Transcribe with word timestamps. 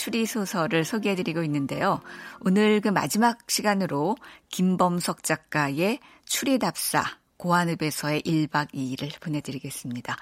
추리소설을 0.00 0.86
소개해드리고 0.86 1.42
있는데요. 1.42 2.00
오늘 2.40 2.80
그 2.80 2.88
마지막 2.88 3.38
시간으로 3.50 4.16
김범석 4.48 5.22
작가의 5.22 5.98
추리답사 6.24 7.04
고한읍에서의 7.36 8.22
1박 8.22 8.72
2일을 8.72 9.20
보내드리겠습니다. 9.20 10.16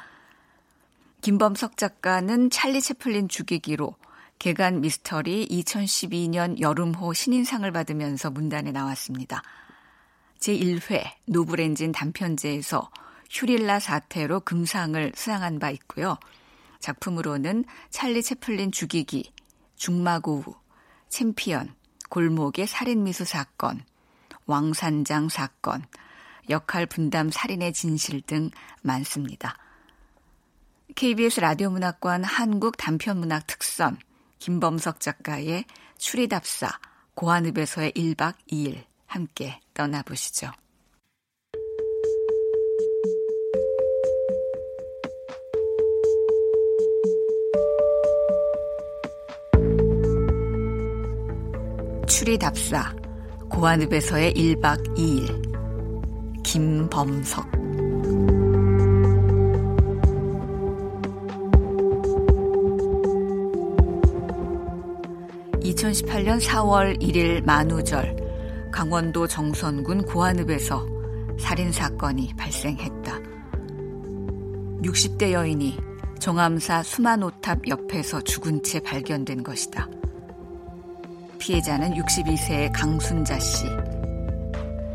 김범석 1.21 1.77
작가는 1.77 2.51
찰리 2.51 2.81
채플린 2.81 3.29
죽이기로 3.29 3.95
개간 4.41 4.81
미스터리 4.81 5.47
2012년 5.47 6.61
여름호 6.61 7.13
신인상을 7.13 7.71
받으면서 7.71 8.31
문단에 8.31 8.73
나왔습니다. 8.73 9.43
제1회 10.41 11.05
노브렌진 11.27 11.93
단편제에서 11.93 12.91
휴릴라 13.31 13.79
사태로 13.79 14.41
금상을 14.41 15.13
수상한 15.15 15.61
바 15.61 15.71
있고요. 15.71 16.19
작품으로는 16.81 17.65
찰리 17.91 18.23
채플린 18.23 18.71
죽이기, 18.71 19.33
중마고우, 19.79 20.43
챔피언, 21.09 21.75
골목의 22.11 22.67
살인미수 22.67 23.25
사건, 23.25 23.85
왕산장 24.47 25.29
사건, 25.29 25.85
역할 26.51 26.87
분담 26.87 27.31
살인의 27.31 27.73
진실 27.73 28.21
등 28.23 28.51
많습니다. 28.83 29.57
KBS 30.95 31.41
라디오 31.41 31.71
문학관 31.71 32.25
한국 32.25 32.77
단편문학 32.77 33.47
특선 33.47 33.99
김범석 34.39 35.01
작가의 35.01 35.65
추리답사 35.97 36.71
고한읍에서의 37.15 37.93
1박 37.93 38.35
2일 38.51 38.85
함께 39.07 39.61
떠나보시죠. 39.75 40.51
추리답사 52.29 52.95
고한읍에서의 53.49 54.35
1박 54.35 54.99
2일 54.99 56.43
김범석 56.43 57.51
2018년 65.63 66.39
4월 66.39 67.01
1일 67.01 67.47
만우절 67.47 68.71
강원도 68.73 69.27
정선군 69.27 70.03
고한읍에서 70.05 70.87
살인사건이 71.41 72.35
발생했다. 72.37 73.21
60대 74.83 75.33
여인이 75.33 75.79
정암사 76.19 76.83
수만오탑 76.83 77.69
옆에서 77.69 78.21
죽은 78.21 78.63
채 78.63 78.81
발견된 78.81 79.43
것이다. 79.43 79.89
피해자는 81.49 81.95
62세의 81.95 82.71
강순자 82.75 83.39
씨. 83.39 83.65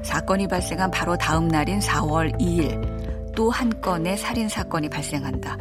사건이 0.04 0.48
발생한 0.48 0.92
바로 0.92 1.18
다음 1.18 1.48
날인 1.48 1.80
4월 1.80 2.40
2일 2.40 3.34
또 3.36 3.50
한 3.50 3.72
건의 3.82 4.16
살인 4.16 4.48
사건이 4.48 4.88
발생한다. 4.88 5.58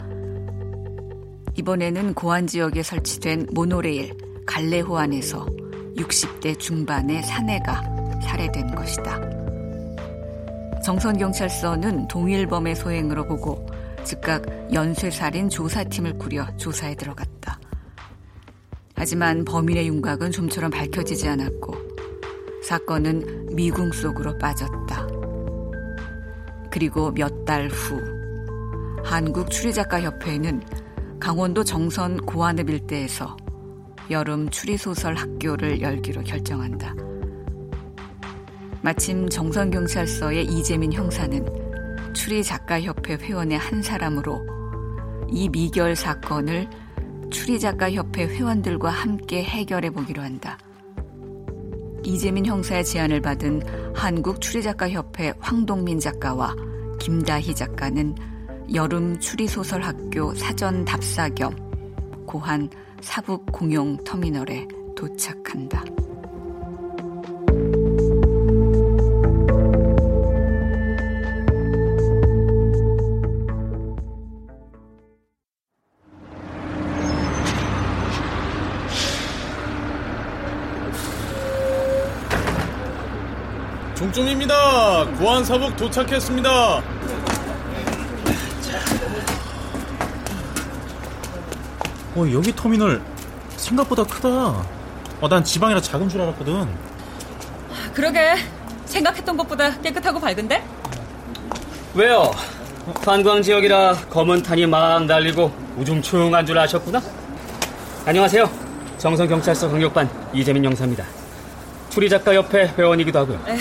이번에는 1.57 2.13
고안 2.13 2.47
지역에 2.47 2.83
설치된 2.83 3.47
모노레일 3.53 4.45
갈래호 4.45 4.99
안에서 4.99 5.47
60대 5.97 6.59
중반의 6.59 7.23
사내가 7.23 7.83
살해된 8.25 8.75
것이다. 8.75 9.19
정선경찰서는 10.85 12.09
동일범의 12.09 12.77
소행으로 12.77 13.25
보고 13.25 13.67
즉각 14.05 14.45
연쇄살인 14.71 15.49
조사팀을 15.49 16.19
꾸려 16.19 16.47
조사에 16.59 16.95
들어갔다. 16.97 17.42
하지만 19.03 19.45
범인의 19.45 19.89
윤곽은 19.89 20.31
좀처럼 20.31 20.71
밝혀지지 20.71 21.27
않았고 21.27 21.75
사건은 22.63 23.49
미궁 23.53 23.91
속으로 23.91 24.39
빠졌다. 24.39 25.09
그리고 26.71 27.11
몇 27.11 27.45
달 27.45 27.69
후 27.69 28.01
한국 29.05 29.51
추리작가협회는 29.51 30.63
강원도 31.19 31.65
정선 31.65 32.19
고안읍 32.19 32.71
일대에서 32.71 33.37
여름 34.13 34.49
추리소설 34.49 35.17
학교를 35.17 35.81
열기로 35.81 36.23
결정한다. 36.23 36.95
마침 38.83 39.29
정선경찰서의 39.29 40.45
이재민 40.45 40.93
형사는 40.93 41.45
추리작가협회 42.15 43.15
회원의 43.15 43.59
한 43.59 43.83
사람으로 43.83 44.47
이 45.29 45.49
미결 45.49 45.97
사건을 45.97 46.71
추리작가협회 47.33 48.27
회원들과 48.27 48.91
함께 48.91 49.43
해결해 49.43 49.91
보기로 49.91 50.23
한다. 50.23 50.59
이재민 52.05 52.47
형사의 52.47 52.85
제안을 52.85 53.21
받은 53.21 53.95
한국추리작가협회 53.95 55.35
황동민 55.41 55.99
작가와 55.99 56.55
김다희 57.01 57.55
작가는 57.55 58.15
여름 58.75 59.19
추리소설학교 59.19 60.35
사전 60.35 60.85
답사 60.85 61.29
겸 61.31 61.55
고한 62.27 62.69
사북 63.01 63.47
공용 63.47 63.97
터미널에 64.05 64.67
도착한다. 64.97 65.85
종종입니다. 84.13 85.07
고안 85.19 85.43
사북 85.43 85.75
도착했습니다. 85.77 86.51
어, 92.15 92.27
여기 92.33 92.55
터미널 92.55 93.03
생각보다 93.57 94.05
크다. 94.05 94.29
어, 95.21 95.29
난 95.29 95.43
지방이라 95.43 95.81
작은 95.81 96.11
줄 96.11 96.21
알았거든. 96.21 96.69
그러게. 97.95 98.37
생각했던 98.85 99.35
것보다 99.39 99.81
깨끗하고 99.81 100.21
밝은데? 100.21 100.63
왜요? 101.95 102.31
관광 103.03 103.41
지역이라 103.41 103.95
검은 104.11 104.43
탄이 104.43 104.67
막 104.67 105.07
날리고 105.07 105.51
우중충한 105.79 106.45
줄 106.45 106.59
아셨구나? 106.59 107.01
안녕하세요. 108.05 108.51
정성경찰서 108.99 109.71
강력반 109.71 110.11
이재민 110.35 110.63
형사입니다. 110.67 111.22
추리 111.93 112.09
작가 112.09 112.33
협회 112.33 112.73
회원이기도 112.79 113.19
하고요. 113.19 113.39
에, 113.47 113.59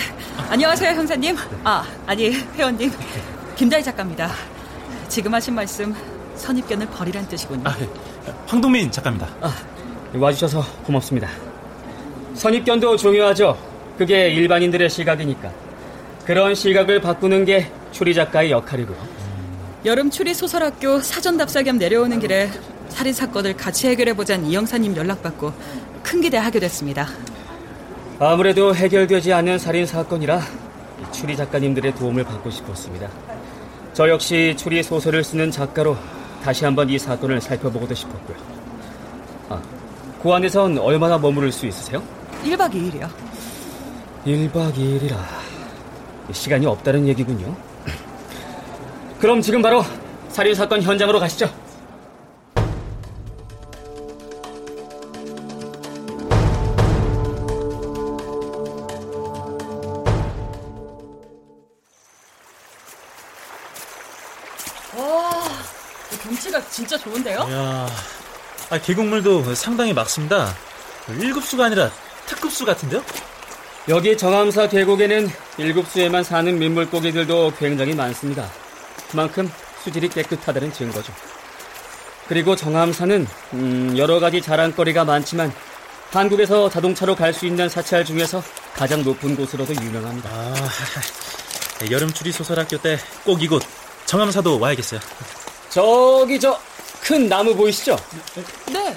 안녕하세요, 0.49 0.95
형사님. 0.95 1.35
아, 1.65 1.85
아니, 2.07 2.31
회원님. 2.31 2.89
김다희 3.57 3.83
작가입니다. 3.83 4.31
지금 5.09 5.33
하신 5.33 5.53
말씀 5.53 5.93
선입견을 6.35 6.87
버리란 6.87 7.27
뜻이군요. 7.27 7.63
아, 7.65 7.75
황동민 8.47 8.89
작가입니다. 8.89 9.27
아, 9.41 9.53
와주셔서 10.13 10.63
고맙습니다. 10.85 11.27
선입견도 12.35 12.95
중요하죠. 12.95 13.57
그게 13.97 14.29
일반인들의 14.29 14.89
시각이니까. 14.89 15.51
그런 16.23 16.55
시각을 16.55 17.01
바꾸는 17.01 17.43
게 17.43 17.69
추리 17.91 18.13
작가의 18.13 18.51
역할이고요. 18.51 18.97
여름 19.83 20.09
추리 20.09 20.33
소설학교 20.33 21.01
사전 21.01 21.35
답사 21.35 21.63
겸 21.63 21.77
내려오는 21.77 22.17
길에 22.21 22.49
살인 22.87 23.13
사건을 23.13 23.57
같이 23.57 23.89
해결해 23.89 24.13
보자는 24.13 24.45
이 24.45 24.55
형사님 24.55 24.95
연락받고 24.95 25.51
큰 26.01 26.21
기대하게 26.21 26.61
됐습니다. 26.61 27.09
아무래도 28.23 28.75
해결되지 28.75 29.33
않는 29.33 29.57
살인 29.57 29.87
사건이라 29.87 30.41
추리 31.11 31.35
작가님들의 31.35 31.95
도움을 31.95 32.23
받고 32.23 32.51
싶었습니다. 32.51 33.09
저 33.93 34.07
역시 34.09 34.53
추리 34.55 34.83
소설을 34.83 35.23
쓰는 35.23 35.49
작가로 35.49 35.97
다시 36.43 36.63
한번 36.63 36.87
이 36.87 36.99
사건을 36.99 37.41
살펴보고도 37.41 37.95
싶었고요. 37.95 38.37
아, 39.49 39.59
고안에선 40.19 40.77
얼마나 40.77 41.17
머무를 41.17 41.51
수 41.51 41.65
있으세요? 41.65 42.03
1박 42.43 42.71
2일이요. 42.71 43.09
1박 44.27 44.71
2일이라 44.75 45.17
시간이 46.31 46.67
없다는 46.67 47.07
얘기군요. 47.07 47.55
그럼 49.19 49.41
지금 49.41 49.63
바로 49.63 49.83
살인 50.29 50.53
사건 50.53 50.83
현장으로 50.83 51.19
가시죠. 51.19 51.49
야, 67.51 67.87
아, 68.69 68.77
계곡물도 68.77 69.55
상당히 69.55 69.93
맑습니다. 69.93 70.53
1급수가 71.07 71.61
아니라 71.61 71.91
특급수 72.25 72.65
같은데요? 72.65 73.03
여기 73.89 74.15
정암사 74.15 74.69
계곡에는 74.69 75.29
1급수에만 75.57 76.23
사는 76.23 76.57
민물고기들도 76.57 77.53
굉장히 77.57 77.93
많습니다. 77.95 78.49
그만큼 79.09 79.51
수질이 79.83 80.09
깨끗하다는 80.09 80.71
증거죠. 80.71 81.11
그리고 82.27 82.55
정암사는 82.55 83.27
음, 83.53 83.95
여러 83.97 84.19
가지 84.19 84.41
자랑거리가 84.41 85.03
많지만 85.03 85.51
한국에서 86.11 86.69
자동차로 86.69 87.15
갈 87.15 87.33
수 87.33 87.45
있는 87.45 87.67
사찰 87.67 88.05
중에서 88.05 88.43
가장 88.75 89.03
높은 89.03 89.35
곳으로도 89.35 89.73
유명합니다. 89.75 90.29
아, 90.29 90.55
여름 91.89 92.13
추리 92.13 92.31
소설학교 92.31 92.77
때 92.77 92.97
꼭 93.25 93.41
이곳 93.41 93.63
정암사도 94.05 94.59
와야겠어요. 94.59 94.99
저기 95.69 96.39
저 96.39 96.59
큰 97.01 97.27
나무 97.27 97.55
보이시죠? 97.55 97.97
네. 98.71 98.95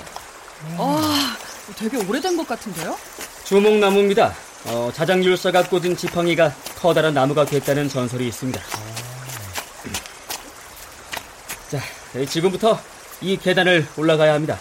아, 0.79 1.37
되게 1.77 1.97
오래된 1.97 2.37
것 2.37 2.47
같은데요? 2.47 2.97
주목나무입니다. 3.45 4.35
어, 4.67 4.91
자장율사가 4.95 5.65
꽂은 5.65 5.97
지팡이가 5.97 6.55
커다란 6.79 7.15
나무가 7.15 7.45
됐다는 7.45 7.89
전설이 7.89 8.29
있습니다. 8.29 8.61
자, 11.71 11.81
네, 12.13 12.25
지금부터 12.27 12.79
이 13.21 13.37
계단을 13.37 13.87
올라가야 13.97 14.35
합니다. 14.35 14.59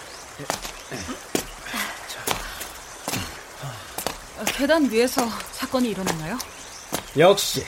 아, 4.39 4.43
계단 4.45 4.89
위에서 4.91 5.27
사건이 5.51 5.89
일어났나요? 5.91 6.37
역시 7.17 7.65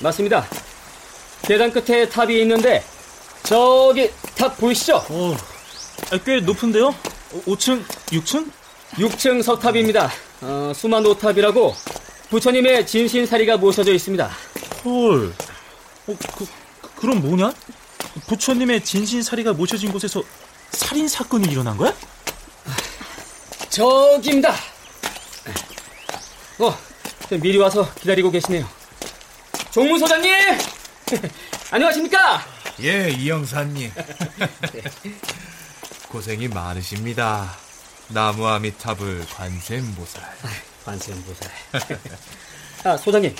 맞습니다. 0.00 0.46
계단 1.42 1.72
끝에 1.72 2.08
탑이 2.08 2.40
있는데 2.42 2.84
저기 3.46 4.10
탑 4.34 4.56
보이시죠? 4.58 5.06
오, 5.08 5.32
아, 6.10 6.18
꽤 6.24 6.40
높은데요? 6.40 6.92
5층, 7.46 7.84
6층? 8.08 8.50
6층 8.94 9.40
석탑입니다. 9.40 10.10
어, 10.40 10.72
수마노탑이라고 10.74 11.74
부처님의 12.30 12.86
진신사리가 12.88 13.56
모셔져 13.58 13.92
있습니다. 13.92 14.28
헐. 14.84 15.32
어, 16.08 16.16
그, 16.36 16.46
그럼 16.96 17.20
뭐냐? 17.20 17.52
부처님의 18.26 18.82
진신사리가 18.84 19.52
모셔진 19.52 19.92
곳에서 19.92 20.24
살인 20.72 21.06
사건이 21.06 21.48
일어난 21.48 21.76
거야? 21.76 21.94
저기입니다. 23.68 24.54
어, 26.58 26.76
미리 27.40 27.58
와서 27.58 27.88
기다리고 28.00 28.28
계시네요. 28.32 28.66
종무소장님! 29.70 30.32
안녕하십니까? 31.70 32.55
예, 32.82 33.10
이영사님. 33.10 33.90
고생이 36.08 36.48
많으십니다. 36.48 37.56
나무아미타불 38.08 39.26
관세음보살. 39.34 40.22
관세음보살. 40.84 41.50
아, 42.84 42.96
소장님. 42.96 43.34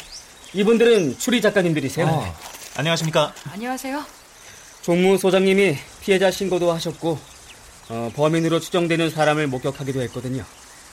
이분들은 0.54 1.18
추리 1.18 1.42
작가님들이세요. 1.42 2.06
어. 2.06 2.36
안녕하십니까? 2.76 3.34
안녕하세요. 3.52 4.04
종무 4.82 5.18
소장님이 5.18 5.76
피해자 6.00 6.30
신고도 6.30 6.72
하셨고 6.72 7.18
어, 7.88 8.12
범인으로 8.16 8.60
추정되는 8.60 9.10
사람을 9.10 9.48
목격하기도 9.48 10.00
했거든요. 10.02 10.44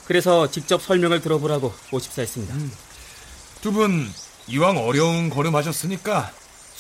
그래서 0.06 0.51
직접 0.51 0.81
설명을 0.81 1.22
들어보라고 1.22 1.74
오십사 1.92 2.22
했습니다. 2.22 2.54
두분 3.62 4.12
이왕 4.48 4.78
어려운 4.78 5.30
걸음 5.30 5.56
하셨으니까 5.56 6.31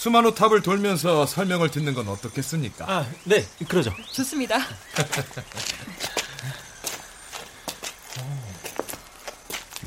수만호 0.03 0.35
탑을 0.35 0.61
돌면서 0.61 1.25
설명을 1.25 1.71
듣는 1.71 1.93
건 1.93 2.09
어떻겠습니까? 2.09 2.91
아, 2.91 3.09
네, 3.23 3.47
그러죠. 3.69 3.95
좋습니다. 4.11 4.57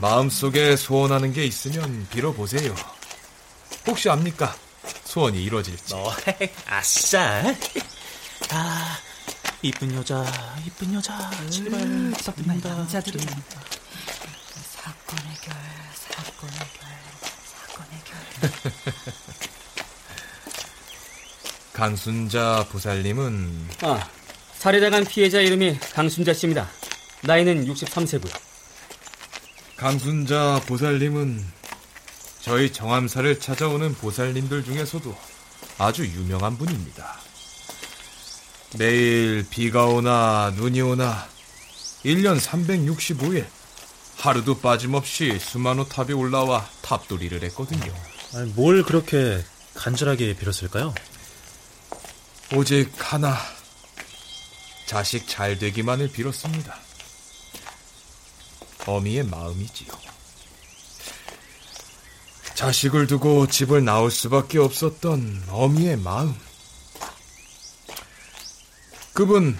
마음속에 0.00 0.76
소원하는 0.76 1.34
게 1.34 1.44
있으면 1.44 2.08
빌어보세요. 2.08 2.74
혹시 3.86 4.08
압니까? 4.08 4.56
소원이 5.04 5.44
이루어질지. 5.44 5.92
너, 5.92 6.10
아싸. 6.66 7.54
아, 8.52 8.98
이쁜 9.60 9.94
여자, 9.96 10.24
이쁜 10.64 10.94
여자, 10.94 11.30
제발 11.50 11.82
부탁드립니다. 12.16 12.74
남자들이 12.74 13.18
사건 13.18 13.36
해결, 15.26 15.54
사건 15.94 16.48
해결, 16.52 16.88
사건 17.44 17.84
해결. 17.92 18.16
강순자 21.76 22.68
보살님은 22.72 23.68
아, 23.82 24.08
살해당한 24.54 25.04
피해자 25.04 25.42
이름이 25.42 25.78
강순자 25.92 26.32
씨입니다. 26.32 26.70
나이는 27.20 27.66
63세고요. 27.66 28.34
강순자 29.76 30.62
보살님은 30.66 31.44
저희 32.40 32.72
정암사를 32.72 33.40
찾아오는 33.40 33.92
보살님들 33.92 34.64
중에서도 34.64 35.14
아주 35.76 36.06
유명한 36.06 36.56
분입니다. 36.56 37.20
매일 38.78 39.44
비가 39.50 39.84
오나 39.84 40.54
눈이 40.56 40.80
오나 40.80 41.28
1년 42.06 42.40
365일 42.40 43.44
하루도 44.16 44.60
빠짐없이 44.60 45.38
수만호 45.38 45.84
탑에 45.90 46.14
올라와 46.14 46.66
탑돌이를 46.80 47.42
했거든요. 47.42 47.92
아니, 48.34 48.50
뭘 48.52 48.82
그렇게 48.82 49.44
간절하게 49.74 50.36
빌었을까요? 50.36 50.94
오직 52.54 52.92
하나 52.98 53.36
자식 54.86 55.26
잘 55.26 55.58
되기만을 55.58 56.12
빌었습니다. 56.12 56.76
어미의 58.86 59.24
마음이지요. 59.24 59.92
자식을 62.54 63.08
두고 63.08 63.48
집을 63.48 63.84
나올 63.84 64.10
수밖에 64.10 64.58
없었던 64.58 65.46
어미의 65.50 65.98
마음. 65.98 66.34
그분 69.12 69.58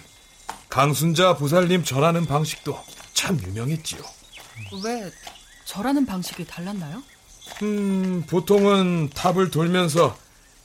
강순자 0.68 1.36
보살님 1.36 1.82
절하는 1.82 2.24
방식도 2.24 2.78
참 3.14 3.40
유명했지요. 3.42 4.00
왜 4.84 5.10
절하는 5.64 6.06
방식이 6.06 6.46
달랐나요? 6.46 7.02
음, 7.62 8.22
보통은 8.28 9.10
탑을 9.10 9.50
돌면서 9.50 10.16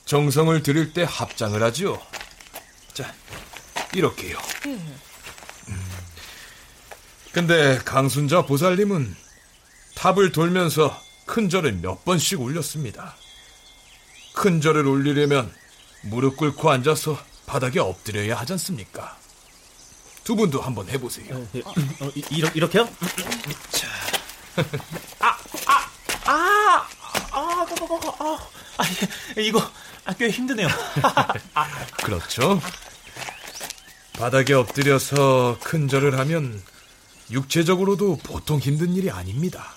정성을 0.04 0.62
들일 0.62 0.92
때 0.92 1.06
합장을 1.08 1.62
하지요. 1.62 2.00
자, 2.92 3.12
이렇게요. 3.94 4.38
예. 4.66 4.78
근데 7.32 7.78
강순자 7.78 8.42
보살님은 8.42 9.16
탑을 9.94 10.32
돌면서 10.32 11.00
큰 11.24 11.48
절을 11.48 11.72
몇 11.80 12.04
번씩 12.04 12.40
올렸습니다. 12.40 13.16
큰 14.34 14.60
절을 14.60 14.86
올리려면 14.86 15.52
무릎 16.02 16.36
꿇고 16.36 16.70
앉아서 16.70 17.18
바닥에 17.46 17.80
엎드려야 17.80 18.38
하지 18.38 18.52
않습니까? 18.54 19.16
두 20.24 20.36
분도 20.36 20.60
한번 20.60 20.88
해보세요. 20.88 21.46
예, 21.54 21.60
어, 21.60 21.72
이, 22.14 22.22
이렇, 22.30 22.48
이렇게요? 22.54 22.88
자. 23.70 23.88
아, 25.20 25.36
아, 25.66 25.90
아, 26.26 26.32
아, 26.32 26.86
아, 27.32 27.66
아, 28.18 28.48
아, 28.78 28.84
예, 29.38 29.42
이거 29.42 29.58
아, 29.60 29.72
꽤 30.18 30.28
힘드네요. 30.28 30.68
그렇죠? 32.04 32.60
바닥에 34.14 34.52
엎드려서 34.52 35.58
큰 35.62 35.88
절을 35.88 36.18
하면 36.18 36.62
육체적으로도 37.30 38.18
보통 38.18 38.58
힘든 38.58 38.94
일이 38.94 39.10
아닙니다. 39.10 39.74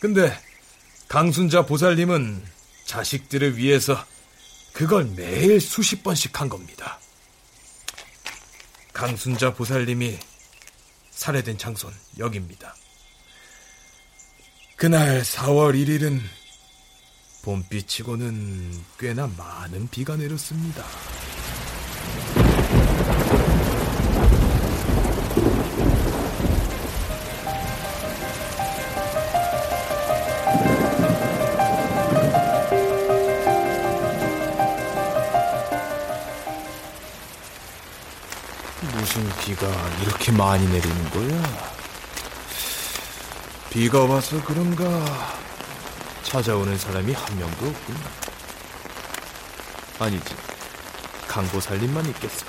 근데 0.00 0.36
강순자 1.08 1.66
보살님은 1.66 2.44
자식들을 2.86 3.56
위해서 3.56 4.04
그걸 4.72 5.04
매일 5.04 5.60
수십 5.60 6.02
번씩 6.02 6.40
한 6.40 6.48
겁니다. 6.48 6.98
강순자 8.92 9.54
보살님이 9.54 10.18
살해된 11.10 11.58
장소는 11.58 11.96
여기입니다. 12.18 12.74
그날 14.76 15.22
4월 15.22 15.74
1일은 15.74 16.20
봄비치고는 17.44 18.70
꽤나 18.98 19.28
많은 19.36 19.86
비가 19.90 20.16
내렸습니다. 20.16 20.82
무슨 38.94 39.28
비가 39.40 39.68
이렇게 40.00 40.32
많이 40.32 40.66
내리는 40.66 41.10
거야? 41.10 41.42
비가 43.68 44.02
와서 44.04 44.42
그런가 44.44 45.43
찾아오는 46.24 46.76
사람이 46.76 47.12
한 47.12 47.38
명도 47.38 47.66
없군. 47.66 47.96
아니지. 50.00 50.34
강보살님만 51.28 52.06
있겠어. 52.06 52.46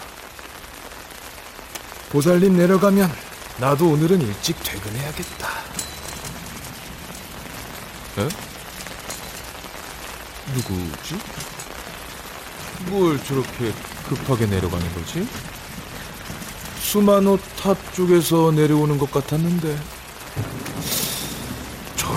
보살님 2.09 2.57
내려가면 2.57 3.11
나도 3.57 3.89
오늘은 3.89 4.21
일찍 4.21 4.57
퇴근해야겠다. 4.63 5.47
에? 8.17 8.29
누구지? 10.53 11.19
뭘 12.89 13.21
저렇게 13.23 13.73
급하게 14.07 14.45
내려가는 14.45 14.93
거지? 14.93 15.27
수마노 16.79 17.37
탑 17.61 17.77
쪽에서 17.93 18.51
내려오는 18.51 18.97
것 18.97 19.11
같았는데 19.11 19.77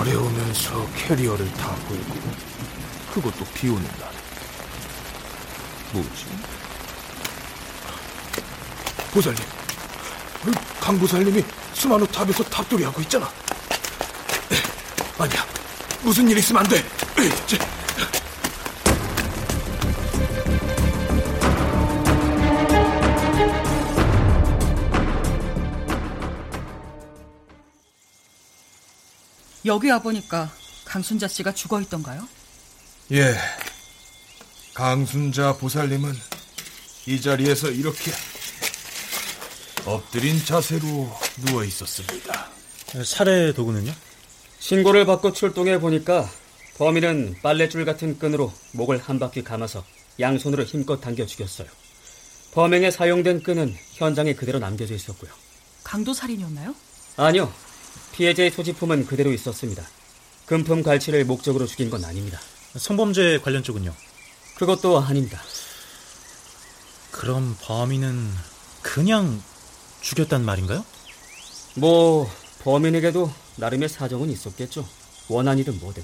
오면서 0.07 0.87
캐리어를 0.95 1.51
타고 1.53 1.93
있고 1.95 2.15
그것도 3.13 3.45
비 3.53 3.67
오는 3.69 3.83
날. 3.99 4.09
뭐지? 5.91 6.25
보살님 9.11 9.43
그 10.45 10.51
강보살님이 10.79 11.43
수마노 11.73 12.05
탑에서 12.07 12.43
탑돌이 12.43 12.83
하고 12.83 13.01
있잖아 13.01 13.29
아니야 15.17 15.45
무슨 16.03 16.29
일 16.29 16.37
있으면 16.37 16.61
안 16.63 16.69
돼 16.69 16.83
여기 29.69 29.91
와보니까 29.91 30.51
강순자 30.85 31.27
씨가 31.27 31.53
죽어 31.53 31.79
있던가요? 31.81 32.27
예 33.11 33.35
강순자 34.73 35.57
보살님은 35.57 36.11
이 37.05 37.21
자리에서 37.21 37.69
이렇게 37.69 38.11
엎드린 39.85 40.43
자세로 40.43 41.09
누워 41.45 41.63
있었습니다 41.63 42.49
살해 43.05 43.53
도구는요? 43.53 43.93
신고를 44.57 45.05
받고 45.05 45.33
출동해 45.33 45.79
보니까 45.79 46.27
범인은 46.77 47.37
빨래줄 47.43 47.85
같은 47.85 48.17
끈으로 48.17 48.51
목을 48.71 48.97
한 48.97 49.19
바퀴 49.19 49.43
감아서 49.43 49.85
양손으로 50.19 50.63
힘껏 50.63 50.99
당겨 50.99 51.25
죽였어요. 51.25 51.67
범행에 52.53 52.89
사용된 52.89 53.43
끈은 53.43 53.75
현장에 53.93 54.33
그대로 54.33 54.57
남겨져 54.59 54.95
있었고요. 54.95 55.31
강도 55.83 56.13
살인이었나요? 56.13 56.73
아니요. 57.17 57.53
피해자의 58.19 58.51
소지품은 58.51 59.05
그대로 59.05 59.31
있었습니다. 59.31 59.87
금품 60.45 60.83
갈취를 60.83 61.23
목적으로 61.23 61.65
죽인 61.65 61.89
건 61.89 62.03
아닙니다. 62.03 62.37
성범죄 62.75 63.39
관련 63.39 63.63
쪽은요? 63.63 63.95
그것도 64.57 64.99
아닙니다. 64.99 65.41
그럼 67.11 67.55
범인은 67.61 68.29
그냥 68.81 69.41
죽였단 70.01 70.43
말인가요? 70.43 70.83
뭐 71.75 72.29
범인에게도 72.63 73.31
나름의 73.55 73.87
사정은 73.87 74.29
있었겠죠. 74.29 74.85
원한이든 75.29 75.79
뭐든. 75.79 76.03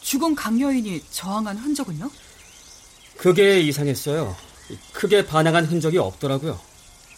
죽은 0.00 0.36
강여인이 0.36 1.02
저항한 1.10 1.58
흔적은요? 1.58 2.08
그게 3.16 3.60
이상했어요. 3.62 4.36
크게 4.92 5.26
반항한 5.26 5.64
흔적이 5.64 5.98
없더라고요. 5.98 6.60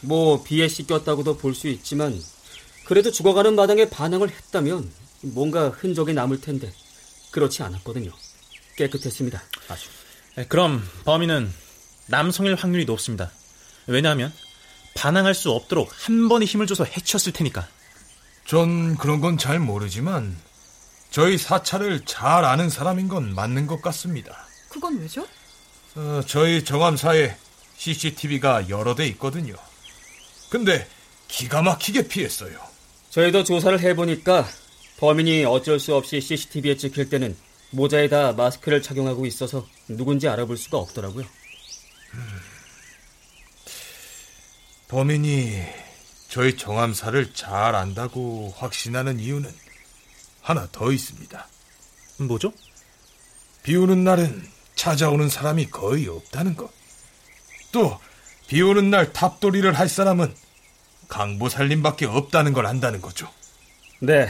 뭐 0.00 0.42
비에 0.42 0.66
씻겼다고도 0.66 1.36
볼 1.36 1.54
수 1.54 1.68
있지만 1.68 2.18
그래도 2.84 3.10
죽어가는 3.10 3.54
마당에 3.54 3.88
반항을 3.88 4.30
했다면 4.30 4.90
뭔가 5.22 5.68
흔적이 5.70 6.12
남을 6.14 6.40
텐데 6.40 6.72
그렇지 7.30 7.62
않았거든요. 7.62 8.10
깨끗했습니다. 8.76 9.42
아주. 9.68 9.88
네, 10.36 10.46
그럼 10.46 10.86
범인은 11.04 11.52
남성일 12.06 12.54
확률이 12.56 12.84
높습니다. 12.84 13.30
왜냐하면 13.86 14.32
반항할 14.94 15.34
수 15.34 15.50
없도록 15.50 15.90
한 16.06 16.28
번의 16.28 16.46
힘을 16.46 16.66
줘서 16.66 16.84
해쳤을 16.84 17.32
테니까. 17.32 17.66
전 18.46 18.96
그런 18.96 19.20
건 19.20 19.38
잘 19.38 19.58
모르지만 19.58 20.36
저희 21.10 21.38
사찰을 21.38 22.04
잘 22.04 22.44
아는 22.44 22.68
사람인 22.68 23.08
건 23.08 23.34
맞는 23.34 23.66
것 23.66 23.80
같습니다. 23.80 24.46
그건 24.68 24.98
왜죠? 25.00 25.26
어, 25.94 26.20
저희 26.26 26.64
정암사에 26.64 27.36
CCTV가 27.76 28.68
여러 28.68 28.94
대 28.94 29.06
있거든요. 29.08 29.54
근데 30.50 30.86
기가 31.28 31.62
막히게 31.62 32.08
피했어요. 32.08 32.58
저희도 33.14 33.44
조사를 33.44 33.78
해보니까 33.78 34.44
범인이 34.98 35.44
어쩔 35.44 35.78
수 35.78 35.94
없이 35.94 36.20
CCTV에 36.20 36.76
찍힐 36.76 37.08
때는 37.08 37.36
모자에다 37.70 38.32
마스크를 38.32 38.82
착용하고 38.82 39.24
있어서 39.26 39.68
누군지 39.86 40.26
알아볼 40.26 40.56
수가 40.56 40.78
없더라고요. 40.78 41.24
범인이 44.88 45.62
저희 46.28 46.56
정암사를 46.56 47.34
잘 47.34 47.76
안다고 47.76 48.52
확신하는 48.56 49.20
이유는 49.20 49.48
하나 50.40 50.66
더 50.72 50.90
있습니다. 50.90 51.48
뭐죠? 52.18 52.52
비 53.62 53.76
오는 53.76 54.02
날은 54.02 54.44
찾아오는 54.74 55.28
사람이 55.28 55.66
거의 55.66 56.08
없다는 56.08 56.56
것. 56.56 56.68
또, 57.70 57.96
비 58.48 58.60
오는 58.60 58.90
날 58.90 59.12
탑돌이를 59.12 59.72
할 59.78 59.88
사람은 59.88 60.34
강보살님밖에 61.08 62.06
없다는 62.06 62.52
걸 62.52 62.66
안다는 62.66 63.00
거죠. 63.00 63.30
네. 64.00 64.28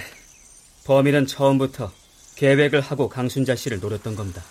범인은 0.85 1.26
처음부터 1.26 1.93
계획을 2.37 2.81
하고 2.81 3.09
강순자 3.09 3.57
씨를 3.57 3.81
노렸던 3.81 4.16
겁니다. 4.16 4.43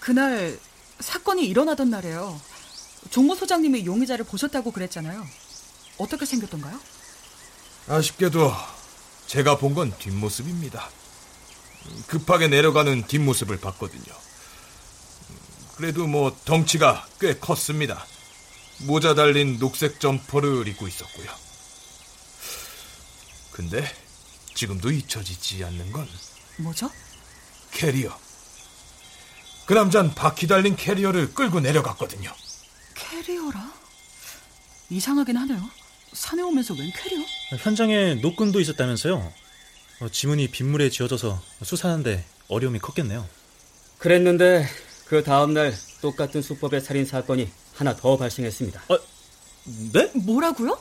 그날 0.00 0.58
사건이 1.00 1.46
일어나던 1.46 1.90
날이에요. 1.90 2.40
종모 3.10 3.34
소장님이 3.34 3.86
용의자를 3.86 4.24
보셨다고 4.24 4.70
그랬잖아요. 4.70 5.24
어떻게 5.98 6.26
생겼던가요? 6.26 6.78
아쉽게도 7.88 8.52
제가 9.26 9.58
본 9.58 9.74
건 9.74 9.92
뒷모습입니다. 9.98 10.88
급하게 12.06 12.48
내려가는 12.48 13.06
뒷모습을 13.06 13.58
봤거든요. 13.60 14.14
그래도 15.76 16.06
뭐 16.06 16.34
덩치가 16.44 17.06
꽤 17.20 17.34
컸습니다. 17.38 18.06
모자 18.84 19.14
달린 19.14 19.58
녹색 19.58 20.00
점퍼를 20.00 20.68
입고 20.68 20.86
있었고요. 20.88 21.26
근데 23.52 23.84
지금도 24.54 24.90
잊혀지지 24.90 25.64
않는 25.64 25.92
건 25.92 26.08
뭐죠? 26.58 26.90
캐리어. 27.72 28.16
그 29.66 29.72
남잔 29.74 30.14
바퀴 30.14 30.46
달린 30.46 30.76
캐리어를 30.76 31.32
끌고 31.34 31.60
내려갔거든요. 31.60 32.32
캐리어라? 32.94 33.72
이상하긴 34.90 35.36
하네요. 35.36 35.70
산에 36.12 36.42
오면서 36.42 36.74
웬 36.74 36.92
캐리어? 36.92 37.24
현장에 37.58 38.14
노끈도 38.16 38.60
있었다면서요? 38.60 39.32
어, 40.00 40.08
지문이 40.10 40.48
빗물에 40.50 40.90
지어져서 40.90 41.42
수사하는데 41.62 42.24
어려움이 42.48 42.78
컸겠네요. 42.80 43.26
그랬는데 43.98 44.68
그 45.14 45.22
다음날 45.22 45.72
똑같은 46.02 46.42
수법의 46.42 46.80
살인 46.80 47.06
사건이 47.06 47.48
하나 47.72 47.94
더 47.94 48.16
발생했습니다. 48.16 48.82
어, 48.88 48.98
네? 49.92 50.10
뭐라고요? 50.12 50.76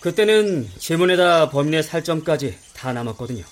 그때는 0.00 0.68
지문에다 0.76 1.50
범인의 1.50 1.84
살점까지 1.84 2.58
다 2.74 2.92
남았거든요. 2.92 3.44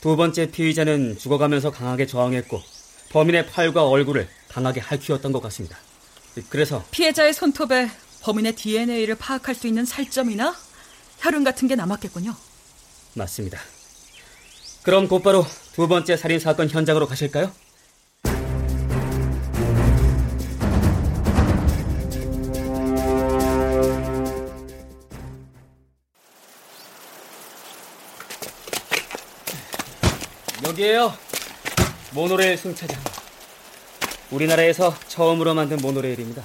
두 0.00 0.14
번째 0.14 0.52
피의자는 0.52 1.18
죽어가면서 1.18 1.72
강하게 1.72 2.06
저항했고 2.06 2.62
범인의 3.10 3.48
팔과 3.48 3.88
얼굴을 3.88 4.28
강하게 4.50 4.78
핥히었던 4.78 5.32
것 5.32 5.42
같습니다. 5.42 5.78
그래서 6.48 6.84
피해자의 6.92 7.34
손톱에 7.34 7.90
범인의 8.22 8.54
DNA를 8.54 9.16
파악할 9.16 9.56
수 9.56 9.66
있는 9.66 9.84
살점이나 9.84 10.54
혈흔 11.18 11.42
같은 11.42 11.66
게 11.66 11.74
남았겠군요. 11.74 12.36
맞습니다. 13.14 13.58
그럼 14.84 15.08
곧바로 15.08 15.44
두 15.72 15.88
번째 15.88 16.16
살인 16.16 16.38
사건 16.38 16.70
현장으로 16.70 17.08
가실까요? 17.08 17.50
여기에요. 30.74 31.14
모노레일 32.10 32.58
승차장. 32.58 33.00
우리나라에서 34.32 34.92
처음으로 35.06 35.54
만든 35.54 35.76
모노레일입니다. 35.76 36.42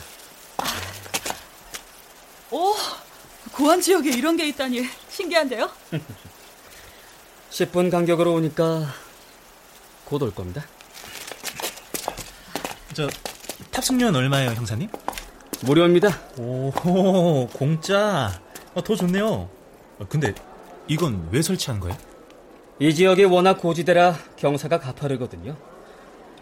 오, 2.51 2.75
고안 3.51 3.81
지역에 3.81 4.11
이런 4.11 4.37
게 4.37 4.47
있다니 4.49 4.87
신기한데요? 5.09 5.69
10분 7.49 7.89
간격으로 7.89 8.33
오니까 8.35 8.93
곧 10.05 10.21
올 10.21 10.33
겁니다. 10.33 10.63
저 12.93 13.07
탑승료는 13.71 14.15
얼마예요, 14.19 14.51
형사님? 14.51 14.89
무료입니다. 15.61 16.19
오, 16.37 17.47
공짜. 17.53 18.39
어, 18.75 18.83
더 18.83 18.95
좋네요. 18.95 19.49
어, 19.97 20.05
근데 20.07 20.35
이건 20.87 21.29
왜 21.31 21.41
설치한 21.41 21.79
거예요? 21.79 21.97
이 22.79 22.93
지역이 22.95 23.25
워낙 23.25 23.55
고지대라 23.59 24.15
경사가 24.37 24.79
가파르거든요. 24.79 25.55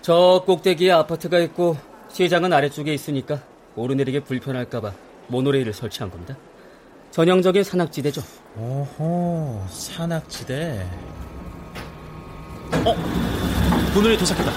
저 0.01 0.43
꼭대기에 0.45 0.91
아파트가 0.91 1.39
있고 1.39 1.77
시장은 2.13 2.53
아래쪽에 2.53 2.93
있으니까 2.93 3.41
오르내리기 3.75 4.19
불편할까봐 4.21 4.91
모노레일을 5.27 5.73
설치한 5.73 6.11
겁니다. 6.11 6.37
전형적인 7.11 7.63
산악지대죠. 7.63 8.21
오호, 8.55 9.63
산악지대. 9.69 10.87
어? 12.85 12.95
모노레일 13.95 14.19
도착했다. 14.19 14.51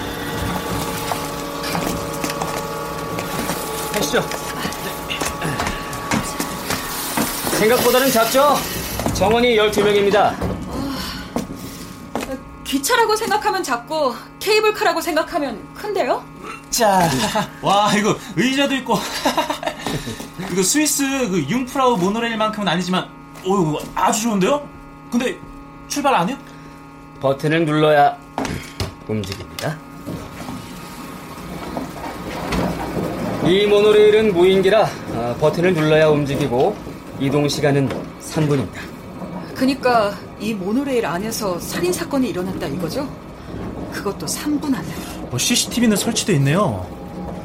가시죠. 3.93 4.21
생각보다는 7.57 8.11
작죠? 8.11 8.55
정원이 9.15 9.55
12명입니다. 9.57 10.50
기차라고 12.71 13.17
생각하면 13.17 13.63
작고 13.63 14.15
케이블카라고 14.39 15.01
생각하면 15.01 15.61
큰데요? 15.73 16.23
자, 16.69 17.01
와, 17.61 17.93
이거 17.93 18.15
의자도 18.37 18.73
있고. 18.75 18.95
이거 20.49 20.63
스위스 20.63 21.03
그 21.29 21.45
융프라우 21.49 21.97
모노레일만큼은 21.97 22.69
아니지만, 22.69 23.09
오, 23.45 23.77
아주 23.93 24.21
좋은데요? 24.21 24.65
근데 25.11 25.37
출발 25.89 26.15
안 26.15 26.29
해요? 26.29 26.37
버튼을 27.19 27.65
눌러야 27.65 28.17
움직입니다. 29.05 29.77
이 33.43 33.65
모노레일은 33.65 34.33
무인기라 34.33 34.87
아, 35.15 35.35
버튼을 35.41 35.73
눌러야 35.73 36.07
움직이고 36.07 36.77
이동 37.19 37.49
시간은 37.49 37.89
3분입니다. 38.21 39.00
그니까 39.61 40.11
이 40.39 40.55
모노레일 40.55 41.05
안에서 41.05 41.59
살인 41.59 41.93
사건이 41.93 42.29
일어났다 42.29 42.65
이거죠? 42.65 43.07
그것도 43.91 44.25
3분 44.25 44.73
안에. 44.73 44.87
뭐 45.29 45.37
CCTV는 45.37 45.97
설치돼 45.97 46.33
있네요. 46.37 46.83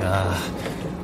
야, 0.00 0.35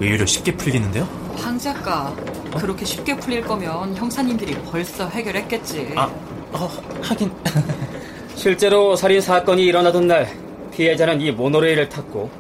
의외로 0.01 0.25
쉽게 0.25 0.57
풀리겠는데요? 0.57 1.07
황 1.37 1.59
작가, 1.59 2.17
그렇게 2.57 2.87
쉽게 2.87 3.15
풀릴 3.19 3.43
거면 3.43 3.95
형사님들이 3.95 4.55
벌써 4.71 5.07
해결했겠지. 5.07 5.93
아, 5.97 6.11
어, 6.53 6.71
하긴. 7.03 7.31
실제로 8.35 8.97
살인 8.97 9.21
사건이 9.21 9.63
일어나던 9.67 10.07
날 10.07 10.35
피해자는 10.73 11.21
이 11.21 11.31
모노레일을 11.31 11.91
탔고 11.91 12.31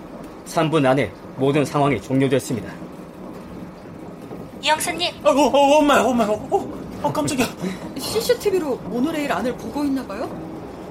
3분 0.46 0.86
안에 0.86 1.12
모든 1.36 1.66
상황이 1.66 2.00
종료됐습니다. 2.00 2.72
이 4.62 4.68
형사님, 4.68 5.12
어, 5.22 5.28
어, 5.28 5.46
어, 5.48 5.78
엄마야, 5.78 6.00
엄마야, 6.00 6.28
어, 6.28 6.81
어, 7.02 7.12
깜짝이야. 7.12 7.46
CCTV로 7.98 8.76
모노레일 8.84 9.32
안을 9.32 9.54
보고 9.56 9.84
있나 9.84 10.06
봐요? 10.06 10.30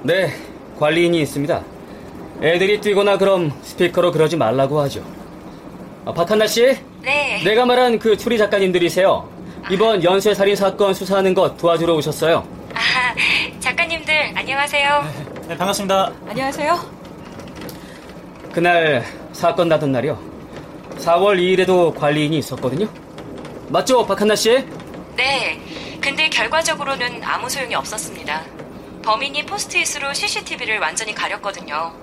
네, 0.02 0.32
관리인이 0.78 1.20
있습니다. 1.22 1.62
애들이 2.42 2.80
뛰거나 2.80 3.16
그럼 3.18 3.52
스피커로 3.62 4.12
그러지 4.12 4.36
말라고 4.36 4.80
하죠. 4.80 5.02
아, 6.04 6.12
박한나 6.12 6.46
씨, 6.46 6.76
네. 7.02 7.40
내가 7.44 7.64
말한 7.64 7.98
그 7.98 8.16
추리 8.16 8.36
작가님들이세요. 8.36 9.28
이번 9.70 10.02
연쇄 10.02 10.34
살인 10.34 10.56
사건 10.56 10.92
수사하는 10.92 11.34
것 11.34 11.56
도와주러 11.56 11.94
오셨어요. 11.94 12.44
아, 12.74 13.14
작가님들 13.60 14.32
안녕하세요. 14.34 15.04
네, 15.48 15.56
반갑습니다. 15.56 16.12
안녕하세요. 16.28 16.78
그날 18.52 19.04
사건 19.32 19.68
나던 19.68 19.92
날이요. 19.92 20.18
4월 20.98 21.38
2일에도 21.38 21.94
관리인이 21.94 22.36
있었거든요. 22.38 22.86
맞죠, 23.68 24.04
박한나 24.04 24.34
씨? 24.34 24.64
네. 25.16 25.60
근데 26.02 26.28
결과적으로는 26.28 27.22
아무 27.22 27.48
소용이 27.48 27.74
없었습니다. 27.74 28.44
범인이 29.04 29.46
포스트잇으로 29.46 30.12
CCTV를 30.12 30.78
완전히 30.78 31.14
가렸거든요. 31.14 31.94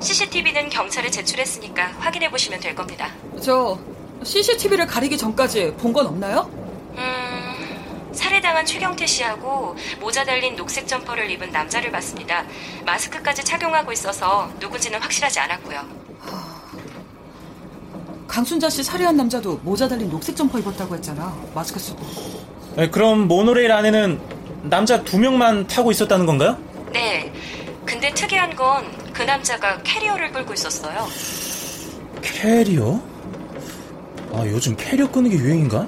CCTV는 0.00 0.68
경찰에 0.70 1.10
제출했으니까 1.10 1.92
확인해 1.98 2.30
보시면 2.30 2.60
될 2.60 2.74
겁니다. 2.74 3.10
저 3.42 3.78
CCTV를 4.24 4.86
가리기 4.86 5.16
전까지 5.18 5.74
본 5.78 5.92
건 5.92 6.06
없나요? 6.06 6.50
음, 6.96 8.10
살해당한 8.12 8.64
최경태 8.64 9.06
씨하고 9.06 9.76
모자 10.00 10.24
달린 10.24 10.56
녹색 10.56 10.86
점퍼를 10.88 11.30
입은 11.30 11.50
남자를 11.50 11.90
봤습니다. 11.90 12.44
마스크까지 12.84 13.44
착용하고 13.44 13.92
있어서 13.92 14.50
누군지는 14.60 15.00
확실하지 15.00 15.38
않았고요. 15.40 16.01
강순자 18.32 18.70
씨 18.70 18.82
살해한 18.82 19.14
남자도 19.14 19.60
모자 19.62 19.86
달린 19.86 20.08
녹색 20.08 20.34
점퍼 20.34 20.58
입었다고 20.58 20.94
했잖아. 20.94 21.36
마스크 21.54 21.78
쓰고. 21.78 22.00
네, 22.76 22.88
그럼 22.88 23.28
모노레일 23.28 23.70
안에는 23.70 24.18
남자 24.62 25.02
두 25.04 25.18
명만 25.18 25.66
타고 25.66 25.90
있었다는 25.90 26.24
건가요? 26.24 26.56
네. 26.94 27.30
근데 27.84 28.10
특이한 28.14 28.56
건 28.56 29.02
그 29.12 29.20
남자가 29.24 29.78
캐리어를 29.82 30.32
끌고 30.32 30.54
있었어요. 30.54 31.06
캐리어? 32.22 32.98
아, 34.32 34.42
요즘 34.46 34.74
캐리어 34.74 35.10
끄는 35.10 35.28
게 35.28 35.36
유행인가? 35.36 35.86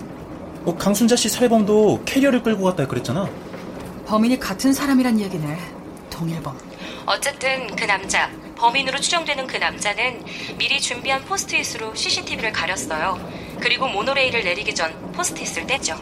어, 0.66 0.76
강순자 0.76 1.16
씨 1.16 1.30
살해범도 1.30 2.02
캐리어를 2.04 2.42
끌고 2.42 2.64
갔다 2.64 2.86
그랬잖아. 2.86 3.26
범인이 4.06 4.38
같은 4.38 4.74
사람이란 4.74 5.18
얘기네. 5.20 5.56
동일범. 6.10 6.54
어쨌든 7.06 7.66
그 7.74 7.86
남자, 7.86 8.30
범인으로 8.56 8.98
추정되는 8.98 9.46
그 9.46 9.56
남자는 9.56 10.22
미리 10.56 10.80
준비한 10.80 11.24
포스트잇으로 11.24 11.94
CCTV를 11.94 12.52
가렸어요. 12.52 13.18
그리고 13.60 13.88
모노레일을 13.88 14.44
내리기 14.44 14.74
전 14.74 14.92
포스트잇을 15.12 15.66
뗐죠. 15.66 16.00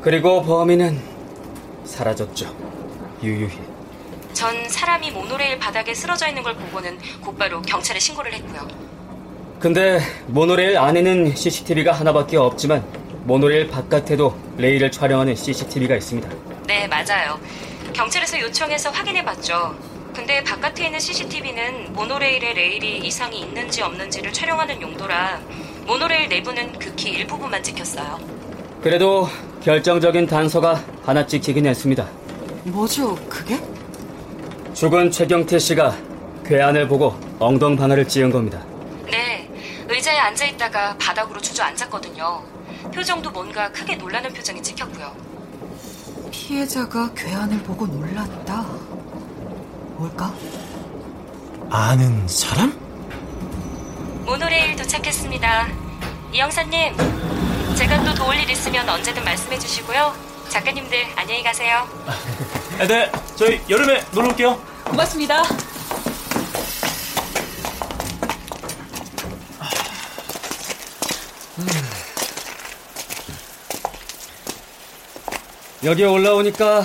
그리고 0.00 0.42
범인은 0.42 1.00
사라졌죠. 1.84 2.54
유유히. 3.22 3.52
전 4.32 4.68
사람이 4.68 5.10
모노레일 5.10 5.58
바닥에 5.58 5.94
쓰러져 5.94 6.28
있는 6.28 6.42
걸 6.42 6.54
보고는 6.54 6.98
곧바로 7.20 7.60
경찰에 7.62 7.98
신고를 7.98 8.32
했고요. 8.34 8.66
근데 9.60 10.00
모노레일 10.26 10.76
안에는 10.78 11.36
CCTV가 11.36 11.92
하나밖에 11.92 12.36
없지만 12.36 12.84
모노레일 13.24 13.68
바깥에도 13.68 14.36
레일을 14.56 14.90
촬영하는 14.90 15.36
CCTV가 15.36 15.94
있습니다. 15.96 16.28
네, 16.66 16.88
맞아요. 16.88 17.38
경찰에서 17.92 18.40
요청해서 18.40 18.90
확인해 18.90 19.22
봤죠. 19.24 19.76
근데 20.14 20.44
바깥에 20.44 20.86
있는 20.86 21.00
CCTV는 21.00 21.92
모노레일에 21.94 22.52
레일이 22.52 22.98
이상이 22.98 23.40
있는지 23.40 23.82
없는지를 23.82 24.32
촬영하는 24.32 24.80
용도라 24.80 25.40
모노레일 25.86 26.28
내부는 26.28 26.78
극히 26.78 27.10
일부분만 27.10 27.62
찍혔어요. 27.62 28.18
그래도 28.82 29.28
결정적인 29.62 30.26
단서가 30.26 30.82
하나 31.04 31.26
찍히긴 31.26 31.66
했습니다. 31.66 32.08
뭐죠, 32.64 33.14
그게? 33.28 33.58
죽은 34.74 35.10
최경태 35.10 35.58
씨가 35.58 35.96
괴한을 36.44 36.88
보고 36.88 37.18
엉덩 37.38 37.76
방아를 37.76 38.06
찧은 38.06 38.30
겁니다. 38.30 38.62
네, 39.10 39.48
의자에 39.88 40.18
앉아 40.18 40.44
있다가 40.46 40.96
바닥으로 40.98 41.40
주저앉았거든요. 41.40 42.42
표정도 42.94 43.30
뭔가 43.30 43.70
크게 43.70 43.96
놀라는 43.96 44.32
표정이 44.32 44.62
찍혔고요. 44.62 45.14
피해자가 46.30 47.12
괴한을 47.14 47.58
보고 47.62 47.86
놀랐다. 47.86 48.66
뭘까? 50.02 50.34
아는 51.70 52.26
사람? 52.26 52.76
모노레일 54.24 54.74
도착했습니다. 54.74 55.68
이 56.32 56.40
형사님, 56.40 56.96
제가 57.76 58.02
또 58.02 58.12
도울 58.12 58.34
일 58.36 58.50
있으면 58.50 58.88
언제든 58.88 59.24
말씀해 59.24 59.60
주시고요. 59.60 60.12
작가님들 60.48 61.06
안녕히 61.14 61.44
가세요. 61.44 61.86
아, 62.80 62.86
네, 62.88 63.12
저희 63.36 63.60
여름에 63.70 64.04
놀러 64.12 64.30
올게요. 64.30 64.60
고맙습니다. 64.86 65.44
여기 75.84 76.04
올라오니까 76.04 76.82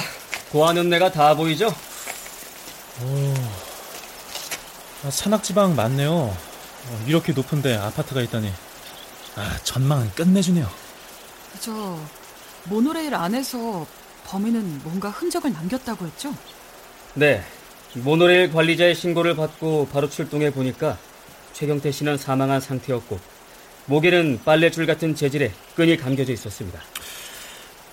고아는 0.51 0.89
내가 0.89 1.12
다 1.12 1.34
보이죠? 1.36 1.73
아, 5.03 5.10
산악지방 5.12 5.75
맞네요. 5.75 6.12
어, 6.13 7.03
이렇게 7.05 7.33
높은데 7.33 7.75
아파트가 7.75 8.21
있다니. 8.21 8.51
아, 9.36 9.57
전망은 9.63 10.12
끝내주네요. 10.15 10.69
저 11.60 11.99
모노레일 12.65 13.13
안에서 13.13 13.86
범인은 14.25 14.81
뭔가 14.83 15.10
흔적을 15.10 15.53
남겼다고 15.53 16.05
했죠? 16.05 16.33
네. 17.13 17.43
모노레일 17.93 18.51
관리자의 18.51 18.95
신고를 18.95 19.36
받고 19.36 19.88
바로 19.91 20.10
출동해 20.10 20.51
보니까 20.51 20.97
최경태 21.53 21.91
씨는 21.91 22.17
사망한 22.17 22.62
상태였고 22.62 23.19
목에는 23.86 24.41
빨래줄 24.43 24.86
같은 24.86 25.15
재질의 25.15 25.53
끈이 25.75 25.97
감겨져 25.97 26.33
있었습니다. 26.33 26.81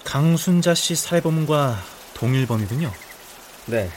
강순자 0.03 0.75
씨 0.75 0.97
살해범과 0.97 1.79
동일범이군요. 2.14 2.93
네. 3.67 3.90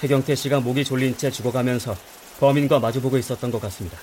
최경태 0.00 0.34
씨가 0.34 0.60
목이 0.60 0.82
졸린 0.82 1.18
채 1.18 1.30
죽어가면서 1.30 1.94
범인과 2.38 2.78
마주보고 2.78 3.18
있었던 3.18 3.50
것 3.50 3.60
같습니다. 3.60 3.98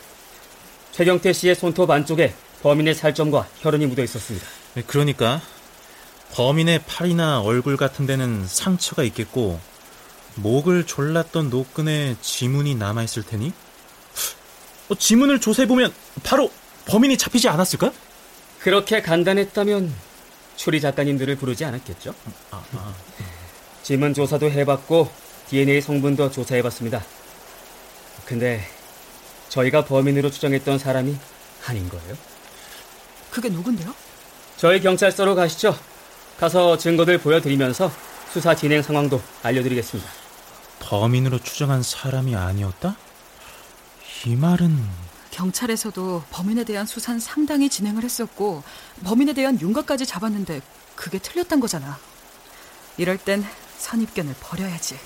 최경태 0.91 1.33
씨의 1.33 1.55
손톱 1.55 1.89
안쪽에 1.89 2.35
범인의 2.61 2.93
살점과 2.93 3.47
혈흔이 3.61 3.87
묻어 3.87 4.03
있었습니다. 4.03 4.45
네, 4.75 4.83
그러니까 4.85 5.41
범인의 6.33 6.83
팔이나 6.85 7.41
얼굴 7.41 7.77
같은 7.77 8.05
데는 8.05 8.45
상처가 8.45 9.01
있겠고 9.05 9.59
목을 10.35 10.85
졸랐던 10.85 11.49
노끈에 11.49 12.15
지문이 12.21 12.75
남아 12.75 13.01
있을 13.01 13.23
테니 13.23 13.51
어, 14.89 14.95
지문을 14.95 15.41
조사해 15.41 15.67
보면 15.67 15.91
바로 16.21 16.51
범인이 16.85 17.17
잡히지 17.17 17.49
않았을까? 17.49 17.91
그렇게 18.59 19.01
간단했다면 19.01 19.91
추리 20.57 20.79
작가님들을 20.79 21.37
부르지 21.37 21.65
않았겠죠? 21.65 22.13
지문 23.81 24.13
조사도 24.13 24.51
해봤고 24.51 25.26
DNA 25.49 25.81
성분도 25.81 26.29
조사해봤습니다. 26.31 27.03
근데 28.25 28.67
저희가 29.49 29.85
범인으로 29.85 30.29
추정했던 30.29 30.77
사람이 30.79 31.17
아닌 31.67 31.89
거예요. 31.89 32.15
그게 33.31 33.49
누군데요? 33.49 33.93
저희 34.57 34.81
경찰서로 34.81 35.35
가시죠. 35.35 35.77
가서 36.39 36.77
증거들 36.77 37.19
보여드리면서 37.19 37.91
수사 38.31 38.55
진행 38.55 38.81
상황도 38.81 39.21
알려드리겠습니다. 39.43 40.09
범인으로 40.79 41.39
추정한 41.39 41.81
사람이 41.81 42.35
아니었다? 42.35 42.95
이 44.25 44.35
말은 44.35 44.77
경찰에서도 45.31 46.23
범인에 46.31 46.63
대한 46.63 46.85
수사는 46.85 47.19
상당히 47.19 47.69
진행을 47.69 48.03
했었고 48.03 48.63
범인에 49.03 49.33
대한 49.33 49.59
윤곽까지 49.59 50.05
잡았는데 50.05 50.61
그게 50.95 51.19
틀렸단 51.19 51.59
거잖아. 51.59 51.97
이럴 52.97 53.17
땐 53.17 53.45
선입견을 53.77 54.35
버려야지. 54.39 54.97